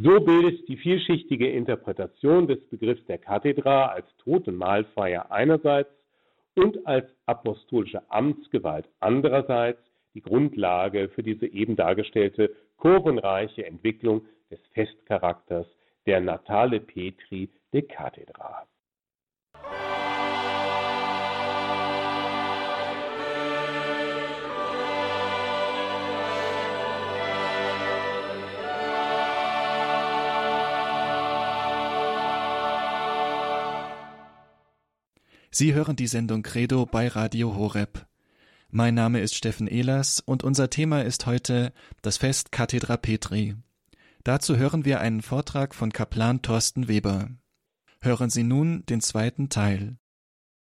[0.01, 5.89] So bildet die vielschichtige Interpretation des Begriffs der Kathedra als Totenmahlfeier einerseits
[6.55, 9.81] und als apostolische Amtsgewalt andererseits
[10.13, 15.67] die Grundlage für diese eben dargestellte kurvenreiche Entwicklung des Festcharakters
[16.05, 18.65] der Natale Petri de Cathedra.
[35.59, 38.05] Sie hören die Sendung Credo bei Radio Horeb.
[38.71, 43.55] Mein Name ist Steffen Ehlers und unser Thema ist heute das Fest Cathedra Petri.
[44.23, 47.27] Dazu hören wir einen Vortrag von Kaplan Thorsten Weber.
[48.01, 49.97] Hören Sie nun den zweiten Teil.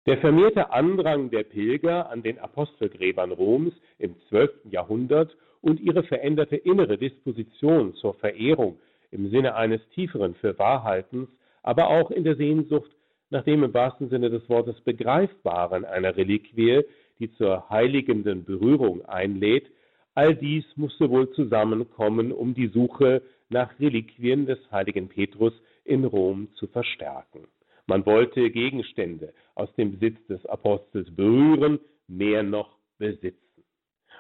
[0.06, 4.52] Der vermehrte Andrang der Pilger an den Apostelgräbern Roms im 12.
[4.66, 11.30] Jahrhundert und ihre veränderte innere Disposition zur Verehrung im Sinne eines tieferen Fürwahrhaltens,
[11.62, 12.92] aber auch in der Sehnsucht
[13.34, 16.84] nach dem im wahrsten Sinne des Wortes Begreifbaren einer Reliquie,
[17.20, 19.70] die zur heiligenden Berührung einlädt,
[20.14, 26.48] all dies musste wohl zusammenkommen, um die Suche nach Reliquien des heiligen Petrus in Rom
[26.56, 27.48] zu verstärken.
[27.88, 33.40] Man wollte Gegenstände aus dem Besitz des Apostels berühren, mehr noch besitzen.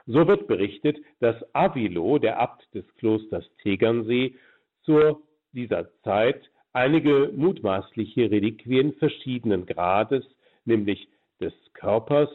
[0.05, 4.35] So wird berichtet, dass Avilo, der Abt des Klosters Tegernsee,
[4.81, 5.21] zu
[5.53, 10.25] dieser Zeit einige mutmaßliche Reliquien verschiedenen Grades,
[10.65, 11.07] nämlich
[11.39, 12.29] des Körpers,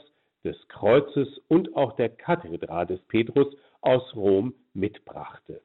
[0.44, 3.48] des Kreuzes und auch der Kathedra des Petrus
[3.81, 5.61] aus Rom mitbrachte.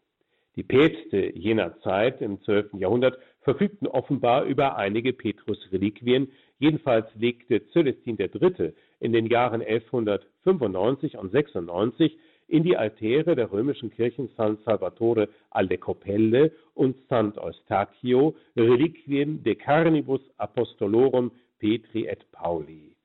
[0.55, 2.73] Die Päpste jener Zeit im 12.
[2.73, 6.31] Jahrhundert verfügten offenbar über einige Petrus-Reliquien.
[6.59, 8.73] Jedenfalls legte Celestin III.
[8.99, 12.17] in den Jahren 1195 und 96
[12.53, 17.39] in die Altäre der römischen Kirchen San Salvatore alle Coppelle und St.
[17.39, 22.95] Eustachio Reliquien de Carnibus Apostolorum Petri et Pauli.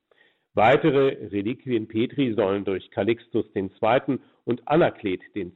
[0.53, 4.19] Weitere Reliquien Petri sollen durch Calixtus II.
[4.45, 5.51] und Anaklet II.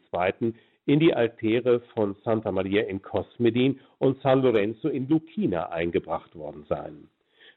[0.86, 6.64] in die Altäre von Santa Maria in Cosmedin und San Lorenzo in Lucina eingebracht worden
[6.66, 7.08] sein.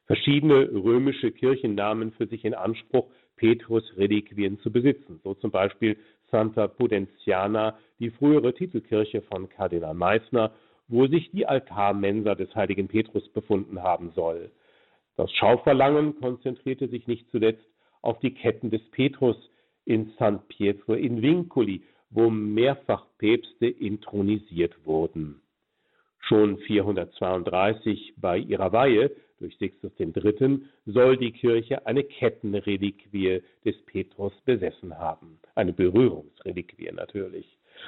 [0.05, 5.97] Verschiedene römische Kirchen nahmen für sich in Anspruch, Petrus-Reliquien zu besitzen, so zum Beispiel
[6.31, 10.51] Santa Pudenziana, die frühere Titelkirche von Kardinal Meissner,
[10.87, 14.51] wo sich die Altarmensa des heiligen Petrus befunden haben soll.
[15.17, 17.65] Das Schauverlangen konzentrierte sich nicht zuletzt
[18.01, 19.37] auf die Ketten des Petrus
[19.85, 25.41] in San Pietro in Vincoli, wo mehrfach Päpste intronisiert wurden.
[26.19, 29.11] Schon 432 bei ihrer Weihe
[29.45, 30.59] durch Sixtus III.
[30.87, 35.39] soll die Kirche eine Kettenreliquie des Petrus besessen haben.
[35.53, 37.45] Eine Berührungsreliquie natürlich.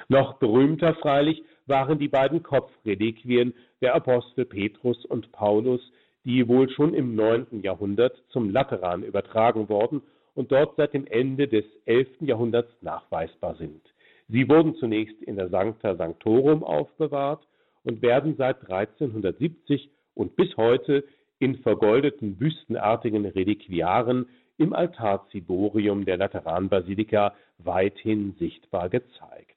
[0.07, 5.81] Noch berühmter freilich waren die beiden Kopfreliquien der Apostel Petrus und Paulus,
[6.25, 7.63] die wohl schon im 9.
[7.63, 10.03] Jahrhundert zum Lateran übertragen worden
[10.35, 12.07] und dort seit dem Ende des 11.
[12.19, 13.81] Jahrhunderts nachweisbar sind.
[14.27, 17.47] Sie wurden zunächst in der Sancta Sanctorum aufbewahrt
[17.83, 21.03] und werden seit 1370 und bis heute
[21.39, 29.55] in vergoldeten büstenartigen Reliquiaren im Altarziborium der Lateranbasilika weithin sichtbar gezeigt.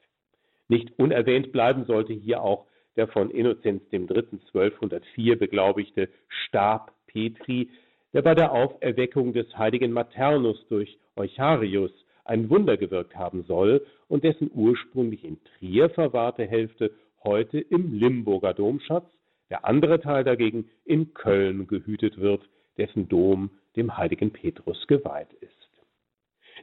[0.69, 2.66] Nicht unerwähnt bleiben sollte hier auch
[2.97, 4.01] der von Innozenz III.
[4.01, 7.71] 1204 beglaubigte Stab Petri,
[8.12, 11.93] der bei der Auferweckung des heiligen Maternus durch Eucharius
[12.25, 16.93] ein Wunder gewirkt haben soll und dessen ursprünglich in Trier verwahrte Hälfte
[17.25, 19.07] heute im Limburger Domschatz
[19.51, 22.43] der andere Teil dagegen in Köln gehütet wird,
[22.79, 25.51] dessen Dom dem heiligen Petrus geweiht ist.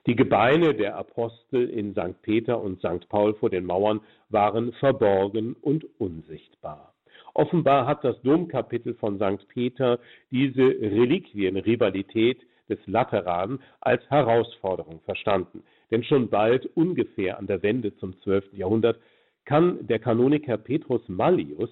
[0.05, 2.21] Die Gebeine der Apostel in St.
[2.21, 3.09] Peter und St.
[3.09, 6.93] Paul vor den Mauern waren verborgen und unsichtbar.
[7.33, 9.47] Offenbar hat das Domkapitel von St.
[9.49, 9.99] Peter
[10.31, 15.63] diese Reliquienrivalität des Lateran als Herausforderung verstanden.
[15.91, 18.53] Denn schon bald, ungefähr an der Wende zum 12.
[18.53, 18.99] Jahrhundert,
[19.45, 21.69] kann der Kanoniker Petrus Mallius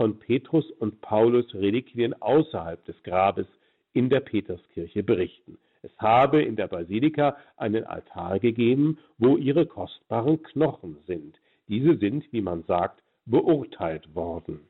[0.00, 3.46] von Petrus und Paulus Reliquien außerhalb des Grabes
[3.92, 5.58] in der Peterskirche berichten.
[5.82, 11.38] Es habe in der Basilika einen Altar gegeben, wo ihre kostbaren Knochen sind.
[11.68, 14.60] Diese sind, wie man sagt, beurteilt worden.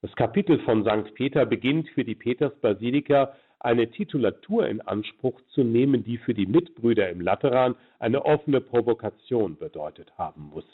[0.00, 1.12] Das Kapitel von St.
[1.12, 7.10] Peter beginnt für die Petersbasilika eine Titulatur in Anspruch zu nehmen, die für die Mitbrüder
[7.10, 10.64] im Lateran eine offene Provokation bedeutet haben muss.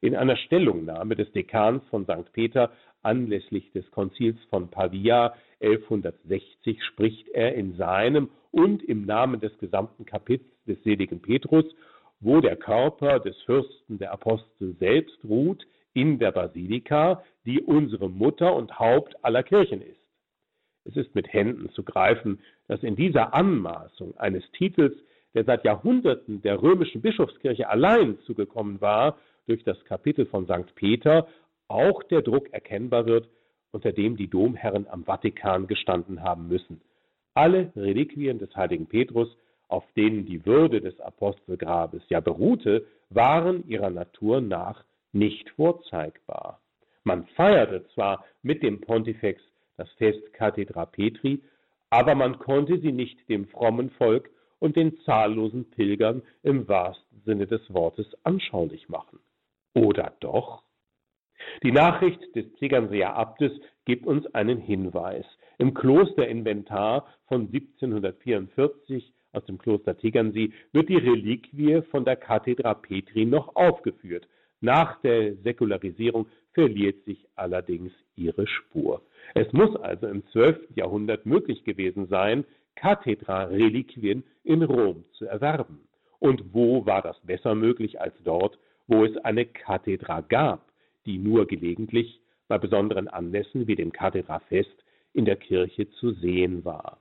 [0.00, 2.32] In einer Stellungnahme des Dekans von St.
[2.32, 2.70] Peter
[3.06, 10.04] anlässlich des Konzils von Pavia 1160 spricht er in seinem und im Namen des gesamten
[10.04, 11.64] Kapitels des seligen Petrus,
[12.20, 18.54] wo der Körper des Fürsten der Apostel selbst ruht, in der Basilika, die unsere Mutter
[18.54, 20.00] und Haupt aller Kirchen ist.
[20.84, 24.94] Es ist mit Händen zu greifen, dass in dieser Anmaßung eines Titels,
[25.34, 30.74] der seit Jahrhunderten der römischen Bischofskirche allein zugekommen war, durch das Kapitel von St.
[30.74, 31.28] Peter
[31.68, 33.28] auch der Druck erkennbar wird,
[33.72, 36.80] unter dem die Domherren am Vatikan gestanden haben müssen.
[37.34, 39.36] Alle Reliquien des heiligen Petrus,
[39.68, 46.60] auf denen die Würde des Apostelgrabes ja beruhte, waren ihrer Natur nach nicht vorzeigbar.
[47.04, 49.40] Man feierte zwar mit dem Pontifex
[49.76, 51.42] das Fest Cathedra Petri,
[51.90, 57.46] aber man konnte sie nicht dem frommen Volk und den zahllosen Pilgern im wahrsten Sinne
[57.46, 59.20] des Wortes anschaulich machen.
[59.74, 60.62] Oder doch?
[61.62, 63.52] Die Nachricht des Tegernseer Abtes
[63.84, 65.24] gibt uns einen Hinweis.
[65.58, 73.26] Im Klosterinventar von 1744 aus dem Kloster Tegernsee wird die Reliquie von der Cathedra Petri
[73.26, 74.26] noch aufgeführt.
[74.60, 79.02] Nach der Säkularisierung verliert sich allerdings ihre Spur.
[79.34, 80.58] Es muss also im 12.
[80.74, 82.44] Jahrhundert möglich gewesen sein,
[82.76, 85.80] Kathedra-Reliquien in Rom zu erwerben.
[86.18, 90.66] Und wo war das besser möglich als dort, wo es eine Kathedra gab,
[91.06, 97.00] die nur gelegentlich bei besonderen Anlässen wie dem Kathedrafest in der Kirche zu sehen war.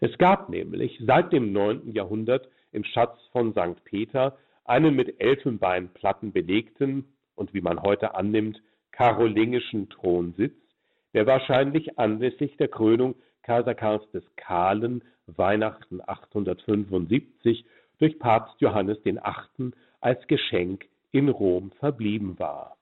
[0.00, 1.92] Es gab nämlich seit dem 9.
[1.92, 3.84] Jahrhundert im Schatz von St.
[3.84, 10.54] Peter einen mit Elfenbeinplatten belegten und wie man heute annimmt, karolingischen Thronsitz,
[11.14, 17.64] der wahrscheinlich anlässlich der Krönung Kaiser Karls des Kahlen Weihnachten 875
[17.98, 19.72] durch Papst Johannes VIII.
[20.00, 22.76] als Geschenk in Rom verblieben war.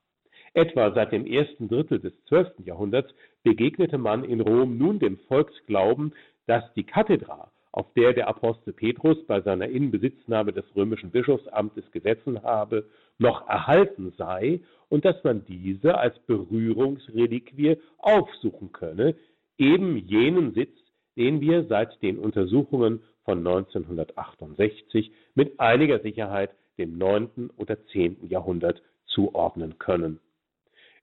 [0.53, 2.65] Etwa seit dem ersten Drittel des 12.
[2.65, 6.13] Jahrhunderts begegnete man in Rom nun dem Volksglauben,
[6.45, 12.43] dass die Kathedra auf der der Apostel Petrus bei seiner Inbesitznahme des römischen Bischofsamtes gesessen
[12.43, 12.85] habe,
[13.17, 14.59] noch erhalten sei
[14.89, 19.15] und dass man diese als Berührungsreliquie aufsuchen könne,
[19.57, 20.77] eben jenen Sitz,
[21.15, 27.51] den wir seit den Untersuchungen von 1968 mit einiger Sicherheit dem 9.
[27.55, 28.27] oder 10.
[28.27, 30.19] Jahrhundert zuordnen können.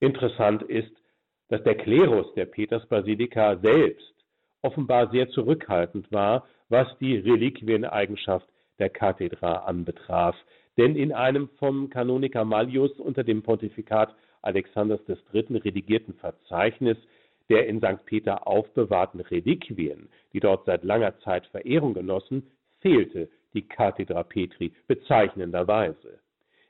[0.01, 0.93] Interessant ist,
[1.49, 4.15] dass der Klerus der Petersbasilika selbst
[4.63, 8.47] offenbar sehr zurückhaltend war, was die Reliquieneigenschaft
[8.79, 10.37] der Kathedra anbetraf.
[10.77, 15.59] Denn in einem vom Kanoniker Mallius unter dem Pontifikat Alexanders III.
[15.59, 16.97] redigierten Verzeichnis
[17.49, 18.05] der in St.
[18.05, 26.21] Peter aufbewahrten Reliquien, die dort seit langer Zeit Verehrung genossen, fehlte die Kathedra Petri bezeichnenderweise.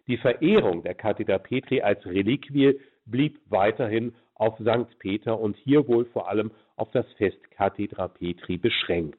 [0.07, 4.99] Die Verehrung der Kathedra Petri als Reliquie blieb weiterhin auf St.
[4.99, 9.19] Peter und hier wohl vor allem auf das Fest Kathedra Petri beschränkt.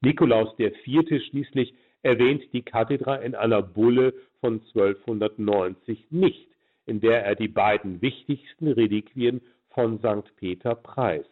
[0.00, 1.22] Nikolaus IV.
[1.28, 6.48] schließlich erwähnt die Kathedra in einer Bulle von 1290 nicht,
[6.86, 9.40] in der er die beiden wichtigsten Reliquien
[9.70, 10.34] von St.
[10.36, 11.30] Peter preist,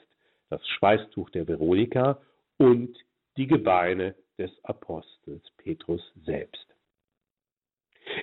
[0.50, 2.20] das Schweißtuch der Veronika
[2.58, 2.96] und
[3.36, 6.66] die Gebeine des Apostels Petrus selbst.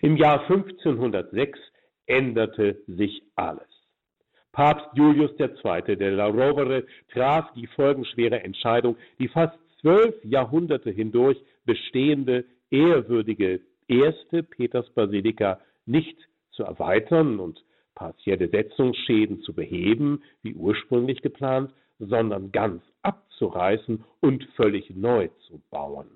[0.01, 1.59] Im Jahr 1506
[2.07, 3.67] änderte sich alles.
[4.51, 5.95] Papst Julius II.
[5.97, 14.43] de la Rovere traf die folgenschwere Entscheidung, die fast zwölf Jahrhunderte hindurch bestehende, ehrwürdige erste
[14.43, 16.17] Petersbasilika nicht
[16.51, 17.63] zu erweitern und
[17.95, 26.07] partielle Setzungsschäden zu beheben, wie ursprünglich geplant, sondern ganz abzureißen und völlig neu zu bauen.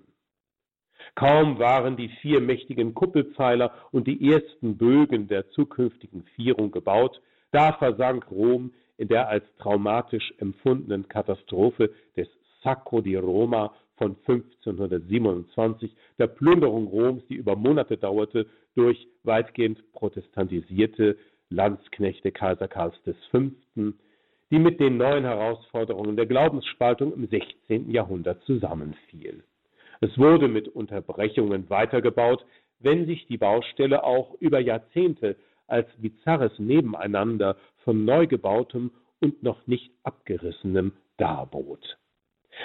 [1.16, 7.74] Kaum waren die vier mächtigen Kuppelpfeiler und die ersten Bögen der zukünftigen Vierung gebaut, da
[7.74, 12.28] versank Rom in der als traumatisch empfundenen Katastrophe des
[12.64, 21.18] Sacco di Roma von 1527, der Plünderung Roms, die über Monate dauerte, durch weitgehend protestantisierte
[21.50, 22.96] Landsknechte Kaiser Karls
[23.32, 23.52] V.,
[24.52, 27.92] die mit den neuen Herausforderungen der Glaubensspaltung im 16.
[27.92, 29.44] Jahrhundert zusammenfiel.
[30.02, 32.46] Es wurde mit Unterbrechungen weitergebaut,
[32.80, 35.36] wenn sich die Baustelle auch über Jahrzehnte
[35.68, 41.98] als bizarres Nebeneinander von neu gebautem und noch nicht abgerissenem darbot.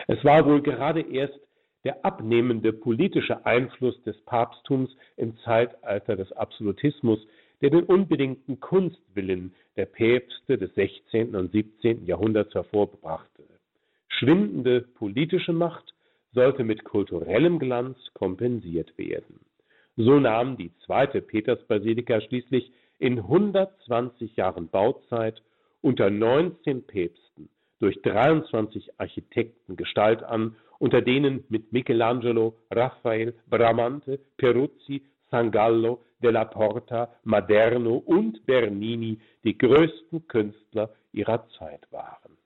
[0.07, 1.39] Es war wohl gerade erst
[1.85, 7.18] der abnehmende politische Einfluss des Papsttums im Zeitalter des Absolutismus,
[7.61, 11.35] der den unbedingten Kunstwillen der Päpste des 16.
[11.37, 12.07] und 17.
[12.07, 13.45] Jahrhunderts hervorbrachte.
[14.09, 15.93] Schwindende politische Macht
[16.35, 19.41] sollte mit kulturellem Glanz kompensiert werden.
[19.97, 25.41] So nahm die zweite Petersbasilika schließlich in 120 Jahren Bauzeit
[25.82, 35.03] unter 19 Päpsten durch 23 Architekten Gestalt an, unter denen mit Michelangelo, Raphael, Bramante, Peruzzi,
[35.30, 42.37] Sangallo, della Porta, Maderno und Bernini die größten Künstler ihrer Zeit waren.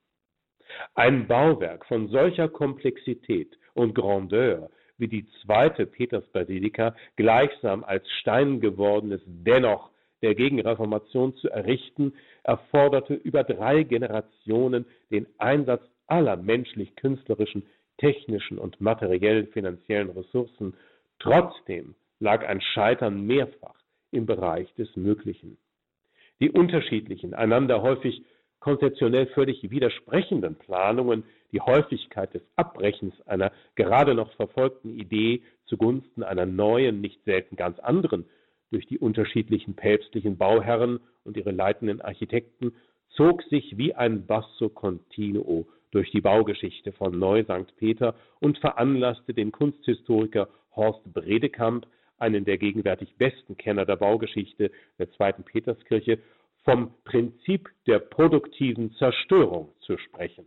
[0.93, 9.21] Ein Bauwerk von solcher Komplexität und Grandeur wie die zweite Petersbasilika gleichsam als Stein gewordenes
[9.25, 9.89] dennoch
[10.21, 12.13] der Gegenreformation zu errichten,
[12.43, 17.63] erforderte über drei Generationen den Einsatz aller menschlich-künstlerischen,
[17.97, 20.73] technischen und materiellen finanziellen Ressourcen.
[21.19, 23.75] Trotzdem lag ein Scheitern mehrfach
[24.11, 25.57] im Bereich des Möglichen.
[26.41, 28.23] Die unterschiedlichen, einander häufig
[28.59, 36.45] konzeptionell völlig widersprechenden Planungen, die Häufigkeit des Abbrechens einer gerade noch verfolgten Idee zugunsten einer
[36.45, 38.25] neuen, nicht selten ganz anderen,
[38.71, 42.73] durch die unterschiedlichen päpstlichen Bauherren und ihre leitenden Architekten,
[43.09, 47.75] zog sich wie ein Basso continuo durch die Baugeschichte von Neu St.
[47.77, 51.87] Peter und veranlasste den Kunsthistoriker Horst Bredekamp,
[52.19, 56.19] einen der gegenwärtig besten Kenner der Baugeschichte der zweiten Peterskirche,
[56.63, 60.45] vom Prinzip der produktiven Zerstörung zu sprechen.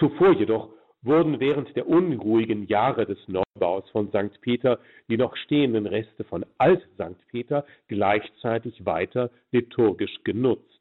[0.00, 0.70] Zuvor jedoch
[1.02, 4.40] wurden während der unruhigen Jahre des Neubaus von St.
[4.40, 4.80] Peter
[5.10, 7.26] die noch stehenden Reste von Alt-St.
[7.30, 10.80] Peter gleichzeitig weiter liturgisch genutzt.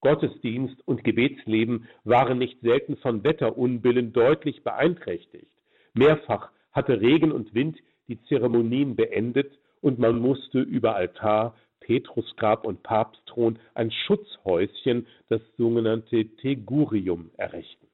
[0.00, 5.52] Gottesdienst und Gebetsleben waren nicht selten von Wetterunbillen deutlich beeinträchtigt.
[5.94, 7.78] Mehrfach hatte Regen und Wind
[8.08, 16.24] die Zeremonien beendet und man musste über Altar, Petrusgrab und Papstthron ein Schutzhäuschen, das sogenannte
[16.38, 17.87] Tegurium, errichten.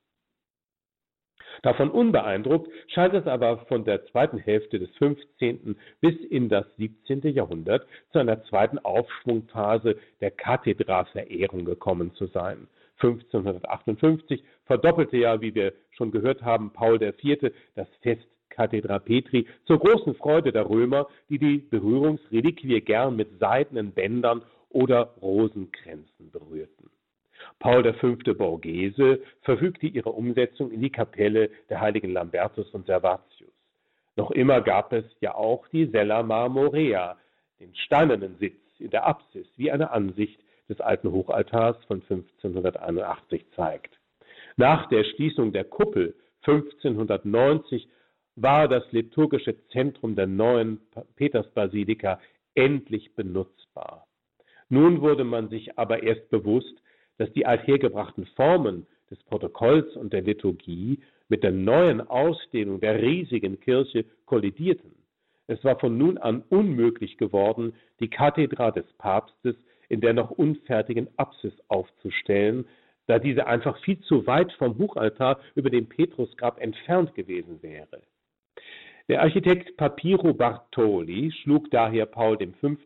[1.63, 5.77] Davon unbeeindruckt scheint es aber von der zweiten Hälfte des 15.
[6.01, 7.23] bis in das 17.
[7.35, 12.69] Jahrhundert zu einer zweiten Aufschwungphase der Kathedralverehrung gekommen zu sein.
[12.97, 17.53] 1558 verdoppelte ja, wie wir schon gehört haben, Paul IV.
[17.75, 23.93] das Fest Kathedra Petri zur großen Freude der Römer, die die Berührungsreliquie gern mit seidenen
[23.93, 26.91] Bändern oder Rosenkränzen berührten.
[27.59, 28.17] Paul V.
[28.35, 33.53] Borghese verfügte ihre Umsetzung in die Kapelle der heiligen Lambertus und Servatius.
[34.17, 37.17] Noch immer gab es ja auch die Sella Marmorea,
[37.61, 43.99] den steinernen Sitz in der Apsis, wie eine Ansicht des alten Hochaltars von 1581 zeigt.
[44.57, 46.15] Nach der Schließung der Kuppel
[46.47, 47.89] 1590
[48.37, 50.81] war das liturgische Zentrum der neuen
[51.17, 52.21] Petersbasilika
[52.55, 54.07] endlich benutzbar.
[54.69, 56.75] Nun wurde man sich aber erst bewusst,
[57.19, 63.61] dass die althergebrachten Formen des Protokolls und der Liturgie mit der neuen Ausdehnung der riesigen
[63.61, 64.93] Kirche kollidierten.
[65.47, 69.57] Es war von nun an unmöglich geworden, die Kathedra des Papstes
[69.89, 72.67] in der noch unfertigen Apsis aufzustellen,
[73.07, 78.03] da diese einfach viel zu weit vom Hochaltar über dem Petrusgrab entfernt gewesen wäre.
[79.09, 82.77] Der Architekt Papiro Bartoli schlug daher Paul V.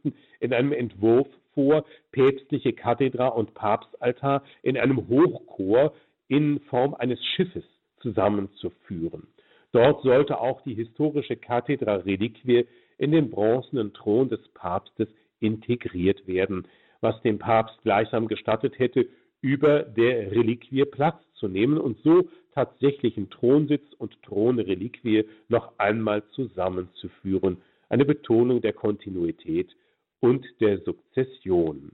[0.40, 5.92] in einem Entwurf vor, päpstliche Kathedra und Papstaltar in einem Hochchor
[6.28, 7.64] in Form eines Schiffes
[8.00, 9.26] zusammenzuführen.
[9.72, 15.08] Dort sollte auch die historische Kathedra-Reliquie in den bronzenen Thron des Papstes
[15.40, 16.68] integriert werden,
[17.00, 19.08] was dem Papst gleichsam gestattet hätte,
[19.40, 27.56] über der Reliquie Platz zu nehmen und so tatsächlichen Thronsitz und Thronreliquie noch einmal zusammenzuführen.
[27.88, 29.74] Eine Betonung der Kontinuität
[30.20, 31.92] und der Sukzession.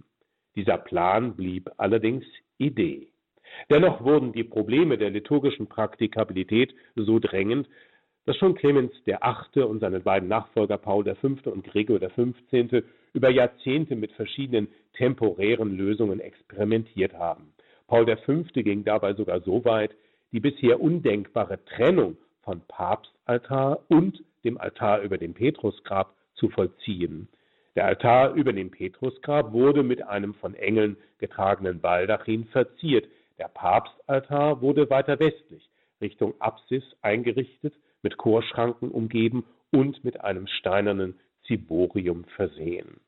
[0.56, 2.24] Dieser Plan blieb allerdings
[2.58, 3.08] Idee.
[3.70, 7.68] Dennoch wurden die Probleme der liturgischen Praktikabilität so drängend,
[8.26, 9.64] dass schon Clemens VIII.
[9.64, 11.50] und seine beiden Nachfolger Paul V.
[11.50, 12.82] und Gregor XV.
[13.12, 17.52] über Jahrzehnte mit verschiedenen temporären Lösungen experimentiert haben.
[17.86, 18.44] Paul V.
[18.54, 19.94] ging dabei sogar so weit,
[20.32, 27.28] die bisher undenkbare Trennung von Papstaltar und dem Altar über dem Petrusgrab zu vollziehen.
[27.74, 33.08] Der Altar über dem Petrusgrab wurde mit einem von Engeln getragenen Baldachin verziert.
[33.38, 35.68] Der Papstaltar wurde weiter westlich,
[36.00, 43.00] Richtung Apsis eingerichtet, mit Chorschranken umgeben und mit einem steinernen Ziborium versehen.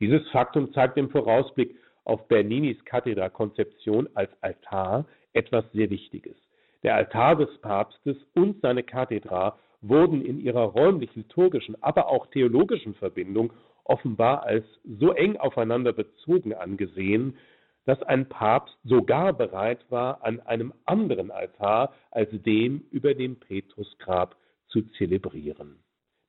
[0.00, 6.36] Dieses Faktum zeigt im Vorausblick auf Berninis Kathedra-Konzeption als Altar etwas sehr Wichtiges.
[6.82, 13.52] Der Altar des Papstes und seine Kathedra wurden in ihrer räumlich-liturgischen, aber auch theologischen Verbindung
[13.88, 17.36] offenbar als so eng aufeinander bezogen angesehen,
[17.84, 24.36] dass ein Papst sogar bereit war, an einem anderen Altar als dem über dem Petrusgrab
[24.68, 25.78] zu zelebrieren.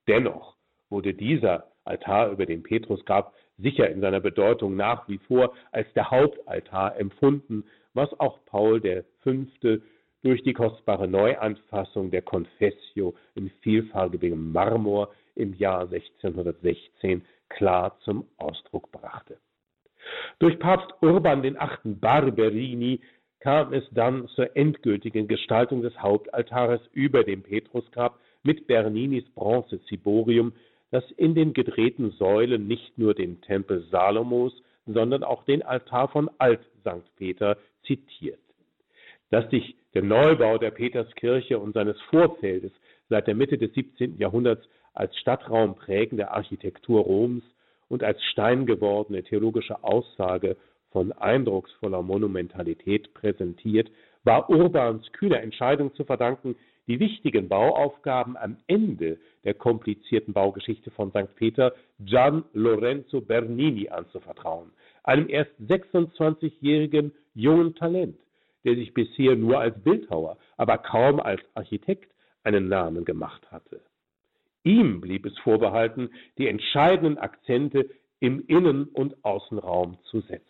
[0.07, 0.55] Dennoch
[0.89, 6.09] wurde dieser Altar über dem Petrusgrab sicher in seiner Bedeutung nach wie vor als der
[6.09, 8.81] Hauptaltar empfunden, was auch Paul
[9.23, 9.31] V.
[10.21, 18.91] durch die kostbare Neuanfassung der Confessio in vielfarbigem Marmor im Jahr 1616 klar zum Ausdruck
[18.91, 19.37] brachte.
[20.39, 21.55] Durch Papst Urban VIII.
[21.95, 23.01] Barberini
[23.39, 30.53] kam es dann zur endgültigen Gestaltung des Hauptaltares über dem Petrusgrab mit Berninis Bronze-Ziborium,
[30.91, 34.53] das in den gedrehten Säulen nicht nur den Tempel Salomos,
[34.85, 37.15] sondern auch den Altar von Alt-St.
[37.17, 38.39] Peter zitiert.
[39.29, 42.71] Dass sich der Neubau der Peterskirche und seines Vorfeldes
[43.09, 44.17] seit der Mitte des 17.
[44.17, 47.43] Jahrhunderts als Stadtraum prägende Architektur Roms
[47.87, 50.57] und als steingewordene theologische Aussage
[50.91, 53.91] von eindrucksvoller Monumentalität präsentiert,
[54.23, 56.55] war Urbans kühner Entscheidung zu verdanken,
[56.87, 61.35] die wichtigen Bauaufgaben am Ende der komplizierten Baugeschichte von St.
[61.35, 64.71] Peter Gian Lorenzo Bernini anzuvertrauen,
[65.03, 68.17] einem erst 26-jährigen jungen Talent,
[68.65, 72.11] der sich bisher nur als Bildhauer, aber kaum als Architekt
[72.43, 73.81] einen Namen gemacht hatte.
[74.63, 77.89] Ihm blieb es vorbehalten, die entscheidenden Akzente
[78.19, 80.45] im Innen- und Außenraum zu setzen.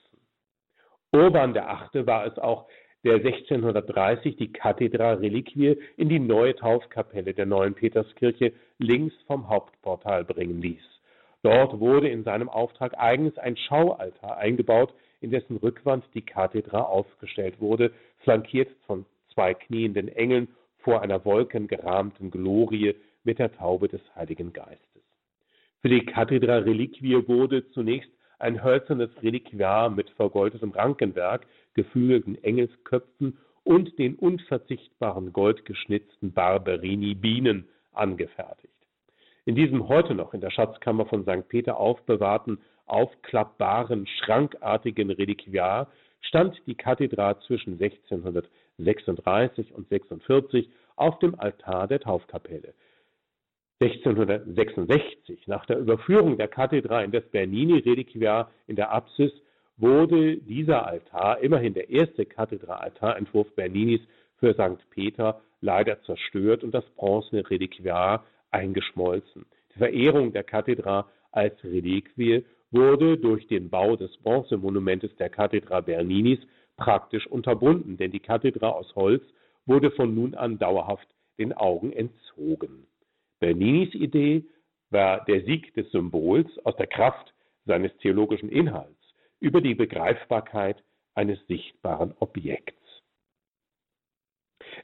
[1.12, 2.06] Urban VIII.
[2.08, 2.68] war es auch,
[3.04, 10.62] der 1630 die Kathedra-Reliquie in die neue Taufkapelle der neuen Peterskirche links vom Hauptportal bringen
[10.62, 10.84] ließ.
[11.42, 17.60] Dort wurde in seinem Auftrag eigens ein Schaualtar eingebaut, in dessen Rückwand die Kathedra aufgestellt
[17.62, 20.50] wurde, flankiert von zwei knienden Engeln
[20.80, 22.96] vor einer wolkengerahmten Glorie
[23.30, 25.04] mit der Taube des Heiligen Geistes.
[25.84, 28.10] Für die Kathedra Reliquie wurde zunächst
[28.40, 38.74] ein hölzernes Reliquiar mit vergoldetem Rankenwerk, geflügelten Engelsköpfen und den unverzichtbaren goldgeschnitzten Barberini-Bienen angefertigt.
[39.46, 41.48] In diesem heute noch in der Schatzkammer von St.
[41.50, 42.58] Peter aufbewahrten,
[42.88, 52.74] aufklappbaren, schrankartigen Reliquiar stand die Kathedra zwischen 1636 und 46 auf dem Altar der Taufkapelle.
[53.82, 59.32] 1666, nach der Überführung der Kathedra in das Bernini-Reliquiar in der Apsis,
[59.78, 64.02] wurde dieser Altar, immerhin der erste Kathedra-Altarentwurf Berninis
[64.38, 64.90] für St.
[64.90, 69.46] Peter, leider zerstört und das bronzene Reliquiar eingeschmolzen.
[69.74, 76.40] Die Verehrung der Kathedra als Reliquie wurde durch den Bau des Bronzemonumentes der Kathedra Berninis
[76.76, 79.24] praktisch unterbunden, denn die Kathedra aus Holz
[79.66, 81.08] wurde von nun an dauerhaft
[81.38, 82.86] den Augen entzogen.
[83.40, 84.46] Berninis Idee
[84.90, 87.34] war der Sieg des Symbols aus der Kraft
[87.66, 89.00] seines theologischen Inhalts
[89.40, 90.84] über die Begreifbarkeit
[91.16, 92.76] eines sichtbaren Objekts.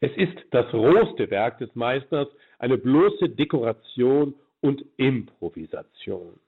[0.02, 2.28] Es ist das rohste Werk des Meisters,
[2.60, 6.40] eine bloße Dekoration und Improvisation.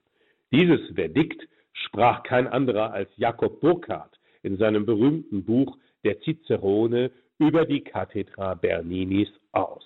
[0.52, 7.66] Dieses Verdikt sprach kein anderer als Jakob Burckhardt in seinem berühmten Buch Der Cicerone über
[7.66, 9.84] die Kathedra Berninis aus.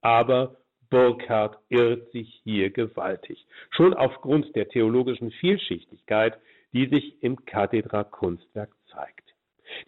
[0.00, 0.56] Aber
[0.90, 6.38] Burckhardt irrt sich hier gewaltig, schon aufgrund der theologischen Vielschichtigkeit,
[6.72, 9.34] die sich im Kathedra-Kunstwerk zeigt.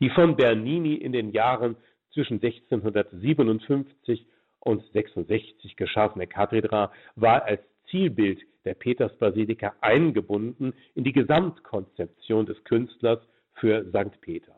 [0.01, 1.76] Die von Bernini in den Jahren
[2.12, 4.26] zwischen 1657
[4.61, 13.20] und 66 geschaffene Kathedra war als Zielbild der Petersbasilika eingebunden in die Gesamtkonzeption des Künstlers
[13.55, 14.20] für St.
[14.20, 14.55] Peter.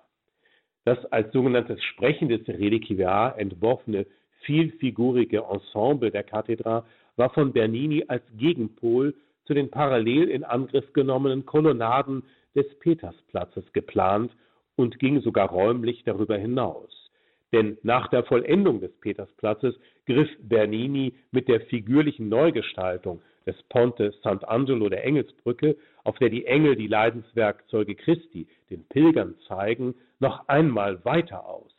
[0.85, 4.07] Das als sogenanntes sprechendes Reliquiar entworfene
[4.43, 6.85] vielfigurige Ensemble der Kathedra
[7.17, 9.15] war von Bernini als Gegenpol
[9.45, 12.23] zu den parallel in Angriff genommenen Kolonnaden
[12.55, 14.33] des Petersplatzes geplant
[14.77, 17.11] und ging sogar räumlich darüber hinaus.
[17.53, 19.75] Denn nach der Vollendung des Petersplatzes
[20.07, 26.77] griff Bernini mit der figürlichen Neugestaltung des Ponte Sant'Angelo der Engelsbrücke, auf der die Engel
[26.77, 31.73] die Leidenswerkzeuge Christi den Pilgern zeigen, noch einmal weiter aus.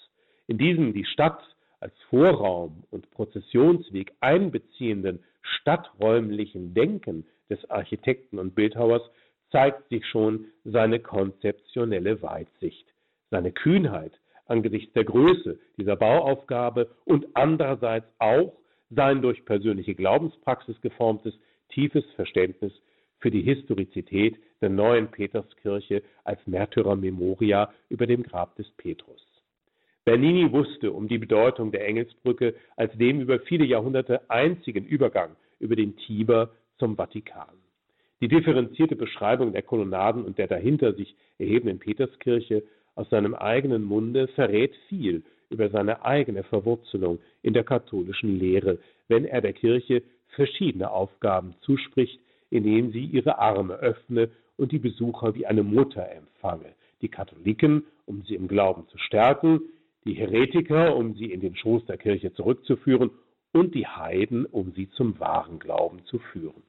[0.48, 1.42] In diesem die Stadt
[1.84, 9.02] als Vorraum und Prozessionsweg einbeziehenden stadträumlichen Denken des Architekten und Bildhauers
[9.52, 12.88] zeigt sich schon seine konzeptionelle Weitsicht,
[13.32, 14.14] seine Kühnheit
[14.46, 18.54] angesichts der Größe dieser Bauaufgabe und andererseits auch
[18.90, 21.34] sein durch persönliche Glaubenspraxis geformtes
[21.70, 22.72] tiefes Verständnis
[23.20, 29.33] für die Historizität der neuen Peterskirche als Märtyrer Memoria über dem Grab des Petrus.
[30.06, 35.78] Bernini wusste um die Bedeutung der Engelsbrücke als dem über viele Jahrhunderte einzigen Übergang über
[35.78, 37.56] den Tiber zum Vatikan.
[38.20, 42.64] Die differenzierte Beschreibung der Kolonnaden und der dahinter sich erhebenden Peterskirche
[42.96, 49.26] aus seinem eigenen Munde verrät viel über seine eigene Verwurzelung in der katholischen Lehre, wenn
[49.26, 55.46] er der Kirche verschiedene Aufgaben zuspricht, indem sie ihre Arme öffne und die Besucher wie
[55.46, 59.62] eine Mutter empfange, die Katholiken, um sie im Glauben zu stärken,
[60.06, 63.12] die Heretiker, um sie in den Schoß der Kirche zurückzuführen,
[63.54, 66.64] und die Heiden, um sie zum wahren Glauben zu führen.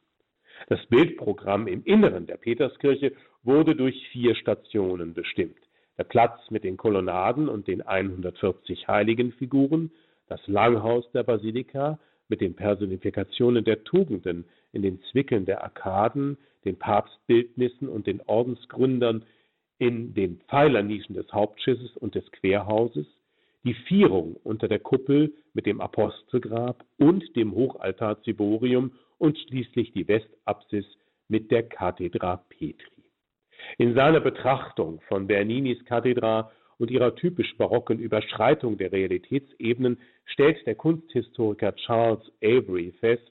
[0.69, 3.13] Das Bildprogramm im Inneren der Peterskirche
[3.43, 5.59] wurde durch vier Stationen bestimmt.
[5.99, 9.91] Der Platz mit den Kolonnaden und den 140 Heiligenfiguren,
[10.29, 16.79] das Langhaus der Basilika mit den Personifikationen der Tugenden in den Zwickeln der Arkaden, den
[16.79, 19.25] Papstbildnissen und den Ordensgründern
[19.79, 23.07] in den Pfeilernischen des Hauptschisses und des Querhauses,
[23.65, 30.07] die Vierung unter der Kuppel mit dem Apostelgrab und dem Hochaltar Ciborium und schließlich die
[30.07, 30.85] Westapsis
[31.29, 33.05] mit der Kathedra Petri.
[33.79, 40.75] In seiner Betrachtung von Berninis Kathedra und ihrer typisch barocken Überschreitung der Realitätsebenen stellt der
[40.75, 43.31] Kunsthistoriker Charles Avery fest,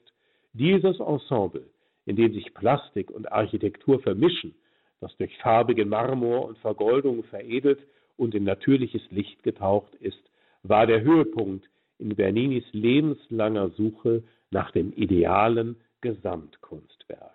[0.52, 1.68] dieses Ensemble,
[2.06, 4.54] in dem sich Plastik und Architektur vermischen,
[5.00, 7.80] das durch farbigen Marmor und Vergoldung veredelt
[8.16, 10.22] und in natürliches Licht getaucht ist,
[10.62, 17.34] war der Höhepunkt in Berninis lebenslanger Suche nach dem idealen Gesamtkunstwerk.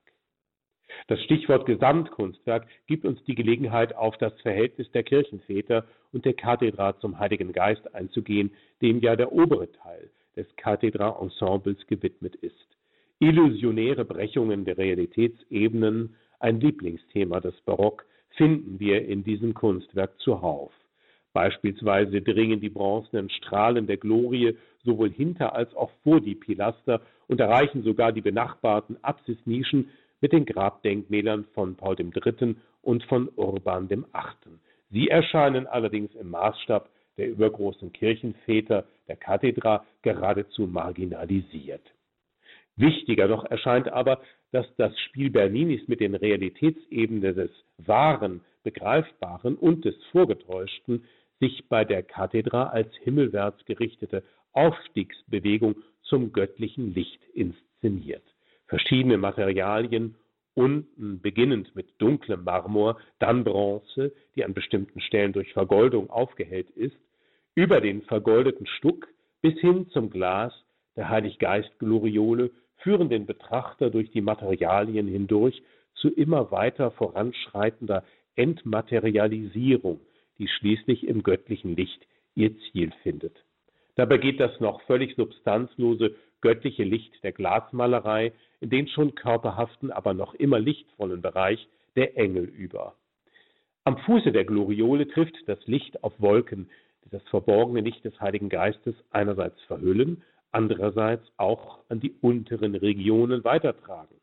[1.07, 6.99] Das Stichwort Gesamtkunstwerk gibt uns die Gelegenheit, auf das Verhältnis der Kirchenväter und der Kathedra
[6.99, 8.51] zum Heiligen Geist einzugehen,
[8.81, 12.55] dem ja der obere Teil des Kathedra-Ensembles gewidmet ist.
[13.19, 18.05] Illusionäre Brechungen der Realitätsebenen, ein Lieblingsthema des Barock,
[18.39, 20.71] finden wir in diesem Kunstwerk zuhauf.
[21.33, 27.41] Beispielsweise dringen die bronzenen Strahlen der Glorie sowohl hinter als auch vor die Pilaster und
[27.41, 29.89] erreichen sogar die benachbarten Apsisnischen
[30.21, 32.55] mit den Grabdenkmälern von Paul III.
[32.81, 34.05] und von Urban VIII.
[34.89, 41.83] Sie erscheinen allerdings im Maßstab der übergroßen Kirchenväter der Kathedra geradezu marginalisiert.
[42.77, 44.21] Wichtiger noch erscheint aber,
[44.53, 47.51] dass das Spiel Berninis mit den Realitätsebenen des
[47.87, 51.05] Wahren, Begreifbaren und des Vorgetäuschten
[51.39, 58.23] sich bei der Kathedra als himmelwärts gerichtete Aufstiegsbewegung zum göttlichen Licht inszeniert.
[58.67, 60.15] Verschiedene Materialien,
[60.55, 66.97] unten beginnend mit dunklem Marmor, dann Bronze, die an bestimmten Stellen durch Vergoldung aufgehellt ist,
[67.55, 69.07] über den vergoldeten Stuck
[69.41, 70.53] bis hin zum Glas
[70.95, 75.61] der Heiliggeist-Gloriole führen den Betrachter durch die Materialien hindurch
[75.99, 78.03] zu immer weiter voranschreitender
[78.35, 79.99] Entmaterialisierung,
[80.37, 83.35] die schließlich im göttlichen Licht ihr Ziel findet.
[83.95, 88.31] Dabei geht das noch völlig substanzlose göttliche Licht der Glasmalerei
[88.61, 92.95] in den schon körperhaften, aber noch immer lichtvollen Bereich der Engel über.
[93.83, 96.69] Am Fuße der Gloriole trifft das Licht auf Wolken,
[97.03, 103.43] die das verborgene Licht des Heiligen Geistes einerseits verhüllen, andererseits auch an die unteren Regionen
[103.43, 104.18] weitertragen.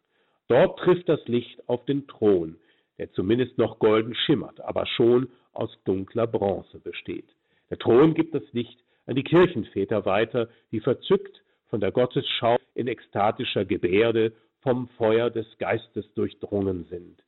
[0.49, 2.57] Dort trifft das Licht auf den Thron,
[2.99, 7.29] der zumindest noch golden schimmert, aber schon aus dunkler Bronze besteht.
[7.71, 12.87] Der Thron gibt das Licht an die Kirchenväter weiter, die verzückt von der Gottesschau in
[12.87, 17.23] ekstatischer Gebärde vom Feuer des Geistes durchdrungen sind.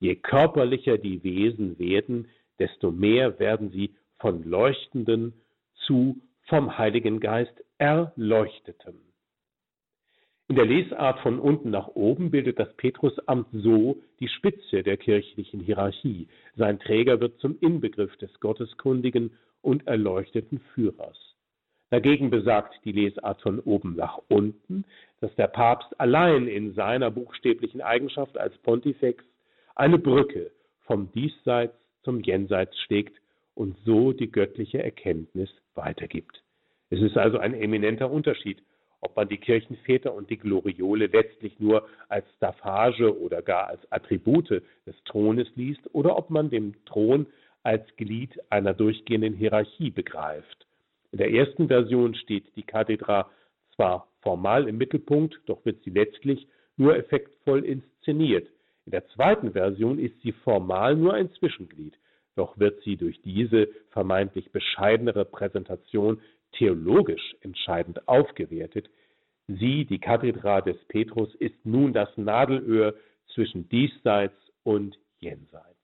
[0.00, 5.34] Je körperlicher die Wesen werden, desto mehr werden sie von Leuchtenden
[5.86, 9.13] zu vom Heiligen Geist Erleuchteten.
[10.46, 15.60] In der Lesart von unten nach oben bildet das Petrusamt so die Spitze der kirchlichen
[15.60, 16.28] Hierarchie.
[16.54, 19.32] Sein Träger wird zum Inbegriff des gotteskundigen
[19.62, 21.18] und erleuchteten Führers.
[21.88, 24.84] Dagegen besagt die Lesart von oben nach unten,
[25.20, 29.24] dass der Papst allein in seiner buchstäblichen Eigenschaft als Pontifex
[29.74, 30.50] eine Brücke
[30.82, 33.16] vom Diesseits zum Jenseits schlägt
[33.54, 36.42] und so die göttliche Erkenntnis weitergibt.
[36.90, 38.62] Es ist also ein eminenter Unterschied,
[39.04, 44.62] ob man die Kirchenväter und die Gloriole letztlich nur als Staffage oder gar als Attribute
[44.86, 47.26] des Thrones liest oder ob man den Thron
[47.62, 50.66] als Glied einer durchgehenden Hierarchie begreift.
[51.12, 53.30] In der ersten Version steht die Kathedra
[53.76, 58.48] zwar formal im Mittelpunkt, doch wird sie letztlich nur effektvoll inszeniert.
[58.86, 61.94] In der zweiten Version ist sie formal nur ein Zwischenglied,
[62.36, 66.20] doch wird sie durch diese vermeintlich bescheidenere Präsentation
[66.56, 68.88] theologisch entscheidend aufgewertet.
[69.46, 72.94] Sie, die Kathedra des Petrus, ist nun das Nadelöhr
[73.34, 75.74] zwischen Diesseits und Jenseits.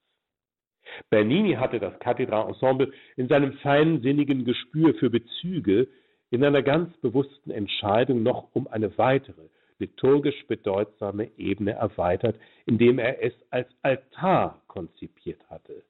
[1.09, 5.89] Bernini hatte das Kathedralensemble in seinem feinsinnigen Gespür für Bezüge
[6.31, 9.49] in einer ganz bewussten Entscheidung noch um eine weitere,
[9.79, 15.83] liturgisch bedeutsame Ebene erweitert, indem er es als Altar konzipiert hatte.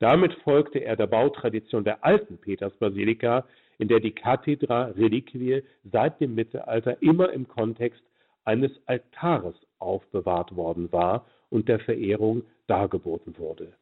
[0.00, 3.46] Damit folgte er der Bautradition der alten Petersbasilika,
[3.78, 8.02] in der die Kathedra Reliquie seit dem Mittelalter immer im Kontext
[8.44, 13.72] eines Altares aufbewahrt worden war und der Verehrung dargeboten wurde.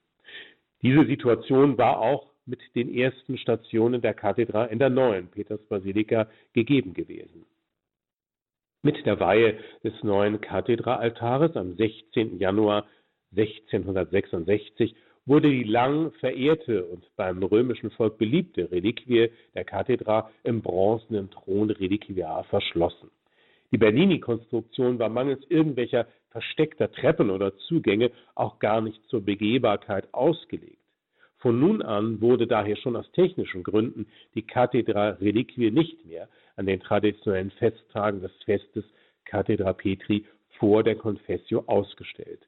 [0.83, 6.95] Diese Situation war auch mit den ersten Stationen der Kathedra in der neuen Petersbasilika gegeben
[6.95, 7.45] gewesen.
[8.83, 12.39] Mit der Weihe des neuen Kathedraaltares am 16.
[12.39, 12.87] Januar
[13.37, 14.95] 1666
[15.27, 22.45] wurde die lang verehrte und beim römischen Volk beliebte Reliquie der Kathedra im bronzenen Thronreliquiar
[22.45, 23.11] verschlossen.
[23.73, 30.79] Die Bernini-Konstruktion war mangels irgendwelcher versteckter Treppen oder Zugänge auch gar nicht zur Begehbarkeit ausgelegt.
[31.39, 36.67] Von nun an wurde daher schon aus technischen Gründen die Kathedra Reliquie nicht mehr an
[36.67, 38.85] den traditionellen Festtagen des Festes
[39.25, 40.25] Cathedra Petri
[40.59, 42.47] vor der Confessio ausgestellt.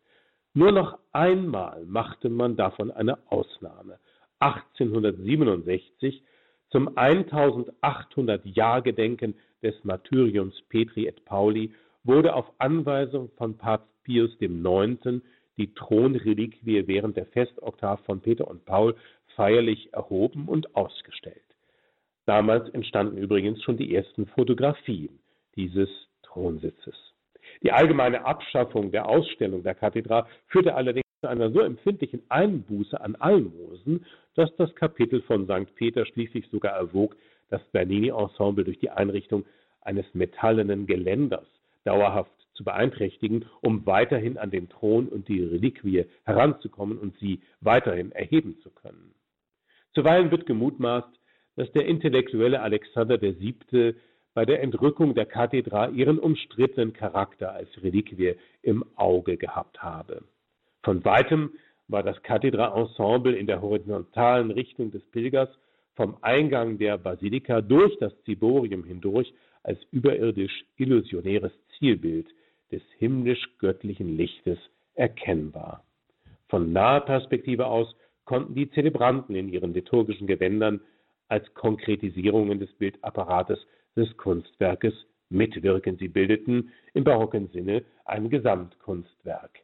[0.59, 4.01] Nur noch einmal machte man davon eine Ausnahme.
[4.41, 6.25] 1867
[6.71, 15.23] zum 1800-Jahrgedenken des Martyriums Petri et Pauli wurde auf Anweisung von Papst Pius IX.
[15.59, 18.97] die Thronreliquie während der Festoktav von Peter und Paul
[19.37, 21.45] feierlich erhoben und ausgestellt.
[22.27, 25.21] Damals entstanden übrigens schon die ersten Fotografien
[25.55, 25.89] dieses
[26.25, 27.08] Thronsitzes.
[27.63, 33.17] Die allgemeine Abschaffung der Ausstellung der Kathedral führte allerdings zu einer so empfindlichen Einbuße an
[33.17, 35.75] Almosen, dass das Kapitel von St.
[35.75, 37.17] Peter schließlich sogar erwog,
[37.51, 39.45] das Bernini-Ensemble durch die Einrichtung
[39.81, 41.47] eines metallenen Geländers
[41.85, 48.13] dauerhaft zu beeinträchtigen, um weiterhin an den Thron und die Reliquie heranzukommen und sie weiterhin
[48.13, 49.15] erheben zu können.
[49.95, 51.09] Zuweilen wird gemutmaßt,
[51.57, 53.95] dass der intellektuelle Alexander VII.
[54.39, 60.23] Bei der Entrückung der Kathedra ihren umstrittenen Charakter als Reliquie im Auge gehabt habe.
[60.85, 61.51] Von weitem
[61.89, 65.49] war das Kathedra-Ensemble in der horizontalen Richtung des Pilgers
[65.97, 69.35] vom Eingang der Basilika durch das Ziborium hindurch
[69.65, 72.29] als überirdisch illusionäres Zielbild
[72.71, 74.61] des himmlisch-göttlichen Lichtes
[74.95, 75.83] erkennbar.
[76.49, 77.93] Von naher Perspektive aus
[78.25, 80.81] konnten die Zelebranten in ihren liturgischen Gewändern
[81.27, 83.59] als Konkretisierungen des Bildapparates
[83.99, 84.95] des Kunstwerkes
[85.29, 85.99] mitwirken.
[85.99, 89.61] Sie bildeten im barocken Sinne ein Gesamtkunstwerk.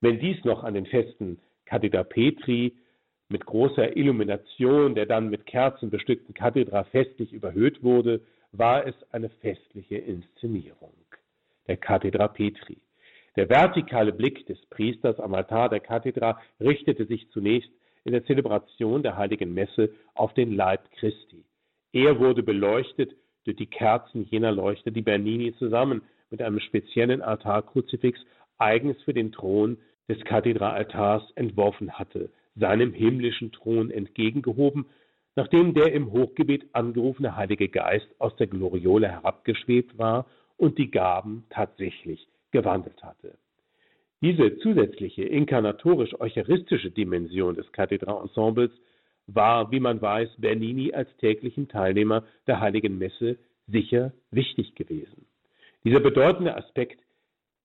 [0.00, 2.76] Wenn dies noch an den festen Cathedra Petri
[3.28, 8.20] mit großer Illumination der dann mit Kerzen bestückten Kathedra festlich überhöht wurde,
[8.52, 10.94] war es eine festliche Inszenierung
[11.66, 12.78] der Cathedra Petri.
[13.36, 17.70] Der vertikale Blick des Priesters am Altar der Kathedra richtete sich zunächst
[18.04, 21.44] in der Zelebration der heiligen Messe auf den Leib Christi.
[21.92, 23.14] Er wurde beleuchtet
[23.48, 28.20] durch die Kerzen jener Leuchter, die Bernini zusammen mit einem speziellen Altarkruzifix
[28.58, 34.84] eigens für den Thron des Kathedralaltars entworfen hatte, seinem himmlischen Thron entgegengehoben,
[35.34, 40.26] nachdem der im Hochgebet angerufene Heilige Geist aus der Gloriole herabgeschwebt war
[40.58, 43.38] und die Gaben tatsächlich gewandelt hatte.
[44.20, 48.72] Diese zusätzliche inkarnatorisch-eucharistische Dimension des Kathedralensembles
[49.28, 55.26] war, wie man weiß, Bernini als täglichen Teilnehmer der Heiligen Messe sicher wichtig gewesen.
[55.84, 57.00] Dieser bedeutende Aspekt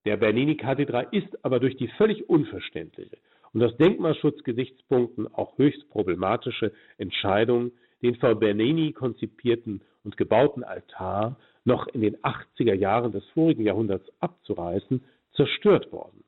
[0.04, 3.16] der Bernini-Kathedra ist aber durch die völlig unverständliche
[3.54, 11.86] und aus Denkmalschutzgesichtspunkten auch höchst problematische Entscheidung, den von Bernini konzipierten und gebauten Altar noch
[11.88, 15.02] in den 80er Jahren des vorigen Jahrhunderts abzureißen,
[15.32, 16.22] zerstört worden.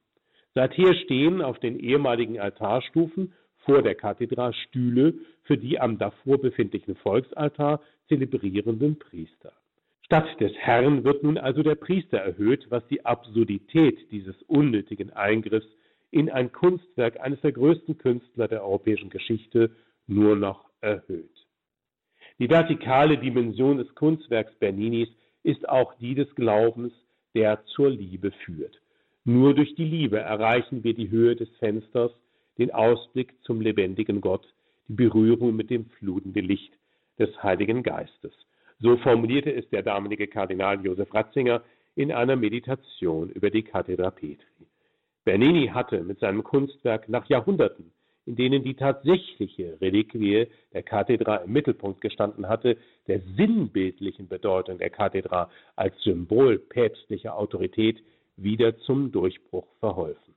[0.54, 3.34] Seither stehen auf den ehemaligen Altarstufen
[3.66, 9.52] vor der Kathedra Stühle für die am davor befindlichen Volksaltar zelebrierenden Priester.
[10.02, 15.66] Statt des Herrn wird nun also der Priester erhöht, was die Absurdität dieses unnötigen Eingriffs
[16.12, 19.72] in ein Kunstwerk eines der größten Künstler der europäischen Geschichte
[20.06, 21.46] nur noch erhöht.
[22.38, 25.08] Die vertikale Dimension des Kunstwerks Berninis
[25.42, 26.92] ist auch die des Glaubens,
[27.34, 28.80] der zur Liebe führt.
[29.24, 32.12] Nur durch die Liebe erreichen wir die Höhe des Fensters,
[32.58, 34.46] den Ausblick zum lebendigen Gott,
[34.88, 36.72] die Berührung mit dem flutenden Licht
[37.18, 38.32] des Heiligen Geistes.
[38.78, 41.62] So formulierte es der damalige Kardinal Josef Ratzinger
[41.94, 44.66] in einer Meditation über die Cathedra Petri.
[45.24, 47.90] Bernini hatte mit seinem Kunstwerk nach Jahrhunderten,
[48.26, 52.76] in denen die tatsächliche Reliquie der Kathedra im Mittelpunkt gestanden hatte,
[53.08, 58.02] der sinnbildlichen Bedeutung der Kathedra als Symbol päpstlicher Autorität
[58.36, 60.34] wieder zum Durchbruch verholfen.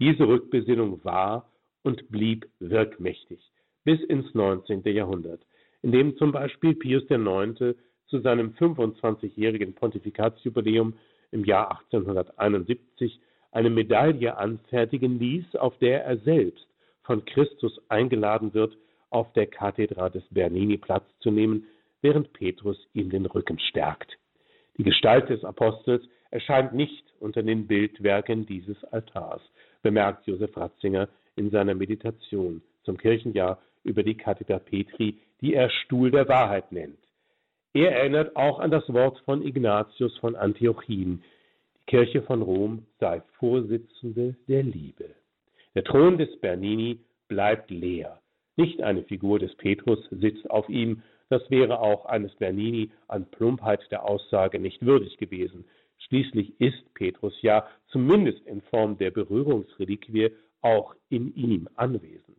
[0.00, 1.48] Diese Rückbesinnung war
[1.86, 3.38] und blieb wirkmächtig
[3.84, 4.82] bis ins 19.
[4.86, 5.40] Jahrhundert,
[5.82, 7.76] in dem zum Beispiel Pius IX.
[8.08, 10.94] zu seinem 25-jährigen Pontifikatsjubiläum
[11.30, 13.20] im Jahr 1871
[13.52, 16.66] eine Medaille anfertigen ließ, auf der er selbst
[17.04, 18.76] von Christus eingeladen wird,
[19.10, 21.66] auf der Kathedra des Bernini Platz zu nehmen,
[22.02, 24.18] während Petrus ihm den Rücken stärkt.
[24.76, 29.40] Die Gestalt des Apostels erscheint nicht unter den Bildwerken dieses Altars,
[29.82, 36.10] bemerkt Josef Ratzinger in seiner Meditation zum Kirchenjahr über die Kathedra Petri, die er Stuhl
[36.10, 36.98] der Wahrheit nennt.
[37.72, 41.22] Er erinnert auch an das Wort von Ignatius von Antiochien,
[41.76, 45.10] die Kirche von Rom sei Vorsitzende der Liebe.
[45.74, 48.20] Der Thron des Bernini bleibt leer.
[48.56, 53.80] Nicht eine Figur des Petrus sitzt auf ihm, das wäre auch eines Bernini an Plumpheit
[53.90, 55.66] der Aussage nicht würdig gewesen.
[55.98, 60.30] Schließlich ist Petrus ja zumindest in Form der Berührungsreliquie
[60.66, 62.36] auch in ihm anwesend.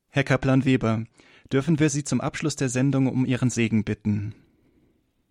[0.08, 1.04] Herr Kaplan Weber,
[1.52, 4.34] dürfen wir Sie zum Abschluss der Sendung um Ihren Segen bitten.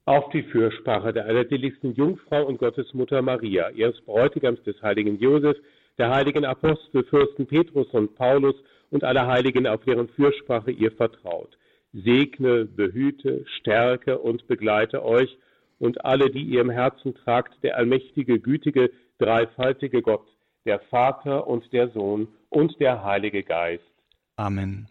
[0.10, 5.56] Auf die Fürsprache der allerseligsten Jungfrau und Gottesmutter Maria, ihres Bräutigams des heiligen Josef,
[6.00, 8.56] der heiligen Apostel, Fürsten Petrus und Paulus
[8.90, 11.56] und aller Heiligen, auf deren Fürsprache ihr vertraut.
[11.94, 15.38] Segne, behüte, stärke und begleite euch
[15.78, 18.90] und alle, die ihr im Herzen tragt, der allmächtige, gütige,
[19.20, 20.26] dreifaltige Gott,
[20.66, 23.84] der Vater und der Sohn und der Heilige Geist.
[24.38, 24.88] Amen.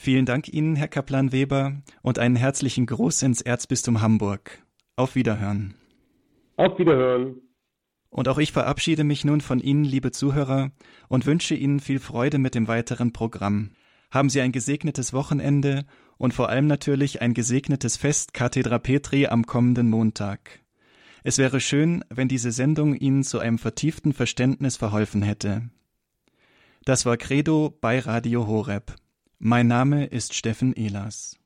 [0.00, 4.62] Vielen Dank Ihnen, Herr Kaplan Weber, und einen herzlichen Gruß ins Erzbistum Hamburg.
[4.94, 5.74] Auf Wiederhören.
[6.56, 7.42] Auf Wiederhören.
[8.08, 10.70] Und auch ich verabschiede mich nun von Ihnen, liebe Zuhörer,
[11.08, 13.72] und wünsche Ihnen viel Freude mit dem weiteren Programm.
[14.12, 15.84] Haben Sie ein gesegnetes Wochenende
[16.16, 20.60] und vor allem natürlich ein gesegnetes Fest Kathedra Petri am kommenden Montag.
[21.24, 25.70] Es wäre schön, wenn diese Sendung Ihnen zu einem vertieften Verständnis verholfen hätte.
[26.84, 28.94] Das war Credo bei Radio Horeb.
[29.40, 31.37] Mein Name ist Steffen Ehlers.